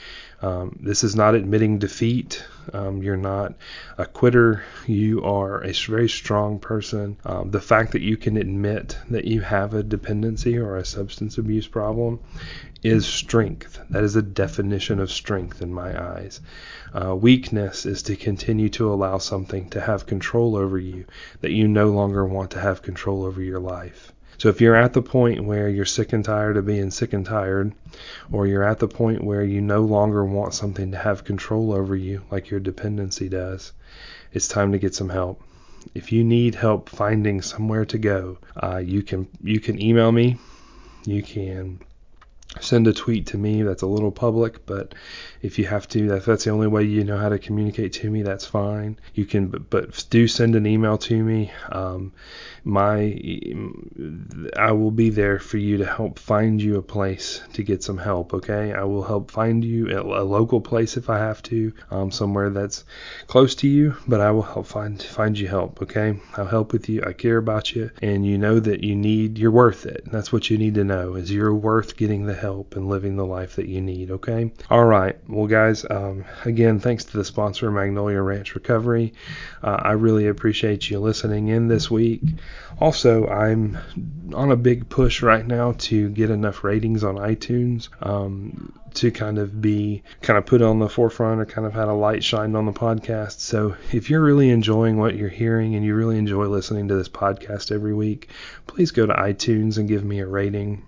Um, 0.40 0.78
this 0.80 1.02
is 1.02 1.16
not 1.16 1.34
admitting 1.34 1.78
defeat. 1.78 2.44
Um, 2.72 3.02
you're 3.02 3.16
not 3.16 3.54
a 3.96 4.06
quitter. 4.06 4.62
You 4.86 5.24
are 5.24 5.64
a 5.64 5.72
very 5.72 6.08
strong 6.08 6.60
person. 6.60 7.16
Um, 7.24 7.50
the 7.50 7.60
fact 7.60 7.92
that 7.92 8.02
you 8.02 8.16
can 8.16 8.36
admit 8.36 8.96
that 9.10 9.24
you 9.24 9.40
have 9.40 9.74
a 9.74 9.82
dependency 9.82 10.56
or 10.56 10.76
a 10.76 10.84
substance 10.84 11.38
abuse 11.38 11.66
problem 11.66 12.20
is 12.84 13.04
strength. 13.04 13.80
That 13.90 14.04
is 14.04 14.14
a 14.14 14.22
definition 14.22 15.00
of 15.00 15.10
strength 15.10 15.60
in 15.60 15.74
my 15.74 16.00
eyes. 16.00 16.40
Uh, 16.94 17.16
weakness 17.16 17.84
is 17.84 18.02
to 18.04 18.14
continue 18.14 18.68
to 18.70 18.92
allow 18.92 19.18
something 19.18 19.70
to 19.70 19.80
have 19.80 20.06
control 20.06 20.54
over 20.54 20.78
you 20.78 21.06
that 21.40 21.50
you 21.50 21.66
no 21.66 21.90
longer 21.90 22.24
want 22.24 22.52
to 22.52 22.60
have 22.60 22.82
control 22.82 23.24
over 23.24 23.42
your 23.42 23.58
life. 23.58 24.12
So 24.38 24.48
if 24.48 24.60
you're 24.60 24.76
at 24.76 24.92
the 24.92 25.02
point 25.02 25.44
where 25.44 25.68
you're 25.68 25.84
sick 25.84 26.12
and 26.12 26.24
tired 26.24 26.56
of 26.56 26.64
being 26.66 26.92
sick 26.92 27.12
and 27.12 27.26
tired, 27.26 27.72
or 28.30 28.46
you're 28.46 28.62
at 28.62 28.78
the 28.78 28.86
point 28.86 29.24
where 29.24 29.42
you 29.42 29.60
no 29.60 29.80
longer 29.80 30.24
want 30.24 30.54
something 30.54 30.92
to 30.92 30.96
have 30.96 31.24
control 31.24 31.72
over 31.72 31.96
you 31.96 32.22
like 32.30 32.48
your 32.48 32.60
dependency 32.60 33.28
does, 33.28 33.72
it's 34.32 34.46
time 34.46 34.70
to 34.72 34.78
get 34.78 34.94
some 34.94 35.08
help. 35.08 35.42
If 35.92 36.12
you 36.12 36.22
need 36.22 36.54
help 36.54 36.88
finding 36.88 37.42
somewhere 37.42 37.84
to 37.86 37.98
go, 37.98 38.38
uh, 38.56 38.76
you 38.78 39.02
can 39.02 39.26
you 39.42 39.58
can 39.58 39.82
email 39.82 40.12
me. 40.12 40.36
You 41.04 41.22
can 41.22 41.80
send 42.60 42.86
a 42.88 42.92
tweet 42.92 43.26
to 43.26 43.36
me 43.36 43.62
that's 43.62 43.82
a 43.82 43.86
little 43.86 44.10
public 44.10 44.64
but 44.64 44.94
if 45.42 45.58
you 45.58 45.66
have 45.66 45.86
to 45.86 46.14
if 46.14 46.24
that's 46.24 46.44
the 46.44 46.50
only 46.50 46.66
way 46.66 46.82
you 46.82 47.04
know 47.04 47.18
how 47.18 47.28
to 47.28 47.38
communicate 47.38 47.92
to 47.92 48.10
me 48.10 48.22
that's 48.22 48.46
fine. 48.46 48.98
You 49.14 49.24
can 49.24 49.48
but, 49.48 49.70
but 49.70 50.04
do 50.10 50.26
send 50.26 50.56
an 50.56 50.66
email 50.66 50.98
to 50.98 51.22
me. 51.22 51.50
Um, 51.70 52.12
my 52.64 53.18
I 54.56 54.72
will 54.72 54.90
be 54.90 55.10
there 55.10 55.38
for 55.38 55.56
you 55.58 55.78
to 55.78 55.86
help 55.86 56.18
find 56.18 56.60
you 56.60 56.76
a 56.76 56.82
place 56.82 57.40
to 57.54 57.62
get 57.62 57.82
some 57.82 57.98
help 57.98 58.34
okay? 58.34 58.72
I 58.72 58.84
will 58.84 59.02
help 59.02 59.30
find 59.30 59.64
you 59.64 59.98
a, 59.98 60.28
local 60.28 60.60
place 60.60 60.96
if 60.96 61.08
I 61.08 61.18
have 61.18 61.42
to 61.44 61.72
um, 61.90 62.10
somewhere 62.10 62.50
that's 62.50 62.84
close 63.26 63.54
to 63.56 63.68
you 63.68 63.96
but 64.06 64.20
I 64.20 64.30
will 64.30 64.42
help 64.42 64.66
find 64.66 65.02
find 65.02 65.38
you 65.38 65.48
help 65.48 65.80
okay? 65.82 66.18
I'll 66.36 66.46
help 66.46 66.72
with 66.72 66.88
you. 66.88 67.02
I 67.06 67.12
care 67.12 67.38
about 67.38 67.74
you 67.74 67.90
and 68.02 68.26
you 68.26 68.36
know 68.36 68.60
that 68.60 68.84
you 68.84 68.94
need 68.94 69.38
you're 69.38 69.50
worth 69.50 69.86
it. 69.86 70.02
That's 70.06 70.32
what 70.32 70.50
you 70.50 70.58
need 70.58 70.74
to 70.74 70.84
know 70.84 71.14
is 71.14 71.30
you're 71.30 71.54
worth 71.54 71.96
getting 71.96 72.26
the 72.26 72.34
help 72.38 72.76
and 72.76 72.88
living 72.88 73.16
the 73.16 73.26
life 73.26 73.56
that 73.56 73.66
you 73.66 73.80
need. 73.80 74.10
Okay. 74.10 74.52
All 74.70 74.84
right. 74.84 75.16
Well, 75.28 75.46
guys, 75.46 75.84
um, 75.88 76.24
again, 76.44 76.80
thanks 76.80 77.04
to 77.06 77.16
the 77.16 77.24
sponsor, 77.24 77.70
Magnolia 77.70 78.22
Ranch 78.22 78.54
Recovery. 78.54 79.12
Uh, 79.62 79.76
I 79.80 79.92
really 79.92 80.28
appreciate 80.28 80.88
you 80.88 81.00
listening 81.00 81.48
in 81.48 81.68
this 81.68 81.90
week. 81.90 82.22
Also, 82.80 83.26
I'm 83.26 83.78
on 84.34 84.52
a 84.52 84.56
big 84.56 84.88
push 84.88 85.22
right 85.22 85.46
now 85.46 85.72
to 85.78 86.08
get 86.10 86.30
enough 86.30 86.64
ratings 86.64 87.04
on 87.04 87.16
iTunes. 87.16 87.88
Um, 88.00 88.72
to 88.94 89.10
kind 89.10 89.38
of 89.38 89.60
be 89.60 90.02
kind 90.22 90.38
of 90.38 90.46
put 90.46 90.62
on 90.62 90.78
the 90.78 90.88
forefront 90.88 91.40
or 91.40 91.46
kind 91.46 91.66
of 91.66 91.72
had 91.72 91.88
a 91.88 91.92
light 91.92 92.24
shined 92.24 92.56
on 92.56 92.66
the 92.66 92.72
podcast. 92.72 93.40
So 93.40 93.76
if 93.92 94.10
you're 94.10 94.22
really 94.22 94.50
enjoying 94.50 94.96
what 94.98 95.14
you're 95.14 95.28
hearing 95.28 95.74
and 95.74 95.84
you 95.84 95.94
really 95.94 96.18
enjoy 96.18 96.46
listening 96.46 96.88
to 96.88 96.96
this 96.96 97.08
podcast 97.08 97.70
every 97.70 97.94
week, 97.94 98.28
please 98.66 98.90
go 98.90 99.06
to 99.06 99.12
iTunes 99.12 99.78
and 99.78 99.88
give 99.88 100.04
me 100.04 100.20
a 100.20 100.26
rating. 100.26 100.84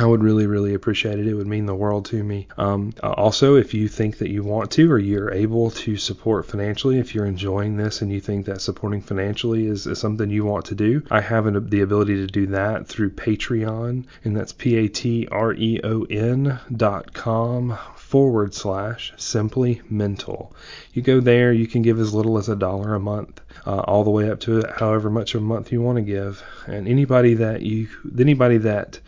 I 0.00 0.06
would 0.06 0.22
really, 0.22 0.46
really 0.46 0.72
appreciate 0.72 1.18
it. 1.18 1.26
It 1.26 1.34
would 1.34 1.46
mean 1.46 1.66
the 1.66 1.74
world 1.74 2.06
to 2.06 2.24
me. 2.24 2.48
Um, 2.56 2.94
uh, 3.02 3.12
also, 3.12 3.56
if 3.56 3.74
you 3.74 3.86
think 3.86 4.16
that 4.18 4.30
you 4.30 4.42
want 4.42 4.70
to 4.72 4.90
or 4.90 4.98
you're 4.98 5.30
able 5.30 5.70
to 5.72 5.98
support 5.98 6.46
financially, 6.46 6.98
if 6.98 7.14
you're 7.14 7.26
enjoying 7.26 7.76
this 7.76 8.00
and 8.00 8.10
you 8.10 8.20
think 8.20 8.46
that 8.46 8.62
supporting 8.62 9.02
financially 9.02 9.66
is, 9.66 9.86
is 9.86 9.98
something 9.98 10.30
you 10.30 10.46
want 10.46 10.64
to 10.66 10.74
do, 10.74 11.02
I 11.10 11.20
have 11.20 11.44
an, 11.46 11.68
the 11.68 11.82
ability 11.82 12.14
to 12.14 12.26
do 12.26 12.46
that 12.46 12.86
through 12.86 13.10
Patreon, 13.10 14.06
and 14.24 14.36
that's 14.36 14.54
P 14.54 14.76
A 14.76 14.88
T 14.88 15.28
R 15.30 15.52
E 15.52 15.80
O 15.84 16.04
N 16.04 16.58
dot 16.74 17.12
com 17.12 17.76
forward 17.96 18.54
slash 18.54 19.12
simply 19.18 19.82
mental. 19.90 20.54
You 20.94 21.02
go 21.02 21.20
there, 21.20 21.52
you 21.52 21.66
can 21.66 21.82
give 21.82 22.00
as 22.00 22.14
little 22.14 22.38
as 22.38 22.48
a 22.48 22.56
dollar 22.56 22.94
a 22.94 23.00
month, 23.00 23.40
uh, 23.66 23.80
all 23.80 24.04
the 24.04 24.10
way 24.10 24.30
up 24.30 24.40
to 24.40 24.64
however 24.76 25.10
much 25.10 25.34
a 25.34 25.40
month 25.40 25.70
you 25.70 25.82
want 25.82 25.96
to 25.96 26.02
give. 26.02 26.42
And 26.66 26.88
anybody 26.88 27.34
that 27.34 27.60
you, 27.60 27.88
anybody 28.18 28.56
that 28.58 28.98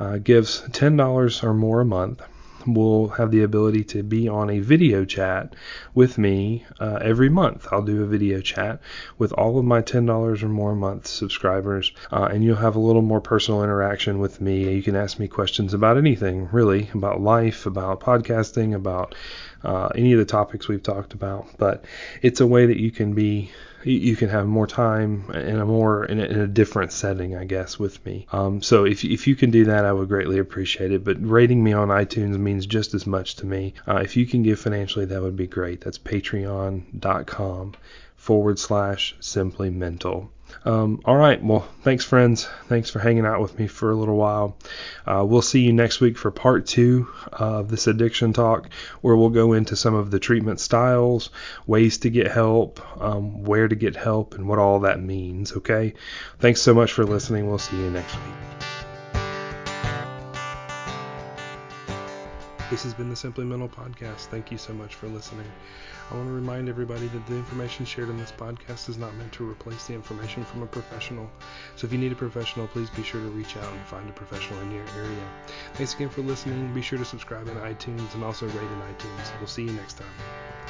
uh, 0.00 0.18
gives 0.18 0.62
$10 0.62 1.44
or 1.44 1.54
more 1.54 1.82
a 1.82 1.84
month 1.84 2.22
will 2.66 3.08
have 3.08 3.30
the 3.30 3.42
ability 3.42 3.84
to 3.84 4.02
be 4.02 4.28
on 4.28 4.50
a 4.50 4.58
video 4.60 5.04
chat 5.04 5.54
with 5.94 6.18
me 6.18 6.64
uh, 6.78 6.98
every 7.00 7.28
month. 7.28 7.66
I'll 7.70 7.82
do 7.82 8.02
a 8.02 8.06
video 8.06 8.40
chat 8.40 8.80
with 9.18 9.32
all 9.32 9.58
of 9.58 9.64
my 9.64 9.82
$10 9.82 10.42
or 10.42 10.48
more 10.48 10.72
a 10.72 10.76
month 10.76 11.06
subscribers, 11.06 11.92
uh, 12.12 12.28
and 12.30 12.44
you'll 12.44 12.56
have 12.56 12.76
a 12.76 12.80
little 12.80 13.02
more 13.02 13.20
personal 13.20 13.62
interaction 13.62 14.18
with 14.18 14.40
me. 14.40 14.74
You 14.74 14.82
can 14.82 14.96
ask 14.96 15.18
me 15.18 15.28
questions 15.28 15.74
about 15.74 15.96
anything, 15.96 16.48
really, 16.52 16.90
about 16.94 17.20
life, 17.20 17.66
about 17.66 18.00
podcasting, 18.00 18.74
about 18.74 19.14
uh, 19.64 19.88
any 19.94 20.12
of 20.12 20.18
the 20.18 20.24
topics 20.24 20.68
we've 20.68 20.82
talked 20.82 21.14
about. 21.14 21.48
But 21.58 21.84
it's 22.22 22.40
a 22.40 22.46
way 22.46 22.66
that 22.66 22.78
you 22.78 22.90
can 22.90 23.14
be 23.14 23.50
you 23.82 24.16
can 24.16 24.28
have 24.28 24.46
more 24.46 24.66
time 24.66 25.30
in 25.32 25.58
a 25.58 25.64
more 25.64 26.04
in 26.04 26.20
a, 26.20 26.24
in 26.24 26.40
a 26.40 26.46
different 26.46 26.92
setting, 26.92 27.36
I 27.36 27.44
guess, 27.44 27.78
with 27.78 28.04
me. 28.04 28.26
Um, 28.32 28.62
so 28.62 28.84
if 28.84 29.04
if 29.04 29.26
you 29.26 29.36
can 29.36 29.50
do 29.50 29.64
that, 29.66 29.84
I 29.84 29.92
would 29.92 30.08
greatly 30.08 30.38
appreciate 30.38 30.92
it. 30.92 31.04
But 31.04 31.16
rating 31.20 31.62
me 31.62 31.72
on 31.72 31.88
iTunes 31.88 32.38
means 32.38 32.66
just 32.66 32.94
as 32.94 33.06
much 33.06 33.36
to 33.36 33.46
me. 33.46 33.74
Uh, 33.86 33.96
if 33.96 34.16
you 34.16 34.26
can 34.26 34.42
give 34.42 34.60
financially, 34.60 35.06
that 35.06 35.22
would 35.22 35.36
be 35.36 35.46
great. 35.46 35.80
That's 35.80 35.98
Patreon.com 35.98 37.74
forward 38.16 38.58
slash 38.58 39.16
simply 39.20 39.70
mental. 39.70 40.30
Um, 40.64 41.00
all 41.04 41.16
right. 41.16 41.42
Well, 41.42 41.66
thanks, 41.82 42.04
friends. 42.04 42.46
Thanks 42.68 42.90
for 42.90 42.98
hanging 42.98 43.26
out 43.26 43.40
with 43.40 43.58
me 43.58 43.66
for 43.66 43.90
a 43.90 43.94
little 43.94 44.16
while. 44.16 44.56
Uh, 45.06 45.24
we'll 45.26 45.42
see 45.42 45.60
you 45.60 45.72
next 45.72 46.00
week 46.00 46.18
for 46.18 46.30
part 46.30 46.66
two 46.66 47.08
of 47.32 47.68
this 47.68 47.86
addiction 47.86 48.32
talk, 48.32 48.68
where 49.00 49.16
we'll 49.16 49.30
go 49.30 49.52
into 49.52 49.76
some 49.76 49.94
of 49.94 50.10
the 50.10 50.18
treatment 50.18 50.60
styles, 50.60 51.30
ways 51.66 51.98
to 51.98 52.10
get 52.10 52.28
help, 52.28 52.80
um, 53.02 53.42
where 53.44 53.68
to 53.68 53.76
get 53.76 53.96
help, 53.96 54.34
and 54.34 54.46
what 54.46 54.58
all 54.58 54.80
that 54.80 55.00
means. 55.00 55.52
Okay. 55.52 55.94
Thanks 56.38 56.60
so 56.60 56.74
much 56.74 56.92
for 56.92 57.04
listening. 57.04 57.48
We'll 57.48 57.58
see 57.58 57.76
you 57.76 57.90
next 57.90 58.14
week. 58.14 58.34
This 62.70 62.84
has 62.84 62.94
been 62.94 63.08
the 63.08 63.16
Simply 63.16 63.44
Mental 63.44 63.68
Podcast. 63.68 64.26
Thank 64.26 64.52
you 64.52 64.58
so 64.58 64.72
much 64.72 64.94
for 64.94 65.08
listening. 65.08 65.46
I 66.10 66.16
want 66.16 66.26
to 66.26 66.32
remind 66.32 66.68
everybody 66.68 67.06
that 67.06 67.26
the 67.26 67.36
information 67.36 67.84
shared 67.84 68.08
in 68.08 68.18
this 68.18 68.32
podcast 68.32 68.88
is 68.88 68.98
not 68.98 69.14
meant 69.14 69.32
to 69.34 69.48
replace 69.48 69.86
the 69.86 69.94
information 69.94 70.44
from 70.44 70.62
a 70.62 70.66
professional. 70.66 71.30
So 71.76 71.86
if 71.86 71.92
you 71.92 71.98
need 71.98 72.10
a 72.10 72.16
professional, 72.16 72.66
please 72.66 72.90
be 72.90 73.04
sure 73.04 73.20
to 73.20 73.28
reach 73.28 73.56
out 73.56 73.72
and 73.72 73.86
find 73.86 74.08
a 74.08 74.12
professional 74.12 74.58
in 74.60 74.72
your 74.72 74.84
area. 74.96 75.24
Thanks 75.74 75.94
again 75.94 76.08
for 76.08 76.22
listening. 76.22 76.74
Be 76.74 76.82
sure 76.82 76.98
to 76.98 77.04
subscribe 77.04 77.46
in 77.46 77.54
iTunes 77.56 78.12
and 78.14 78.24
also 78.24 78.46
rate 78.46 78.56
in 78.56 78.80
iTunes. 78.94 79.38
We'll 79.38 79.46
see 79.46 79.62
you 79.62 79.72
next 79.72 79.98
time. 79.98 80.69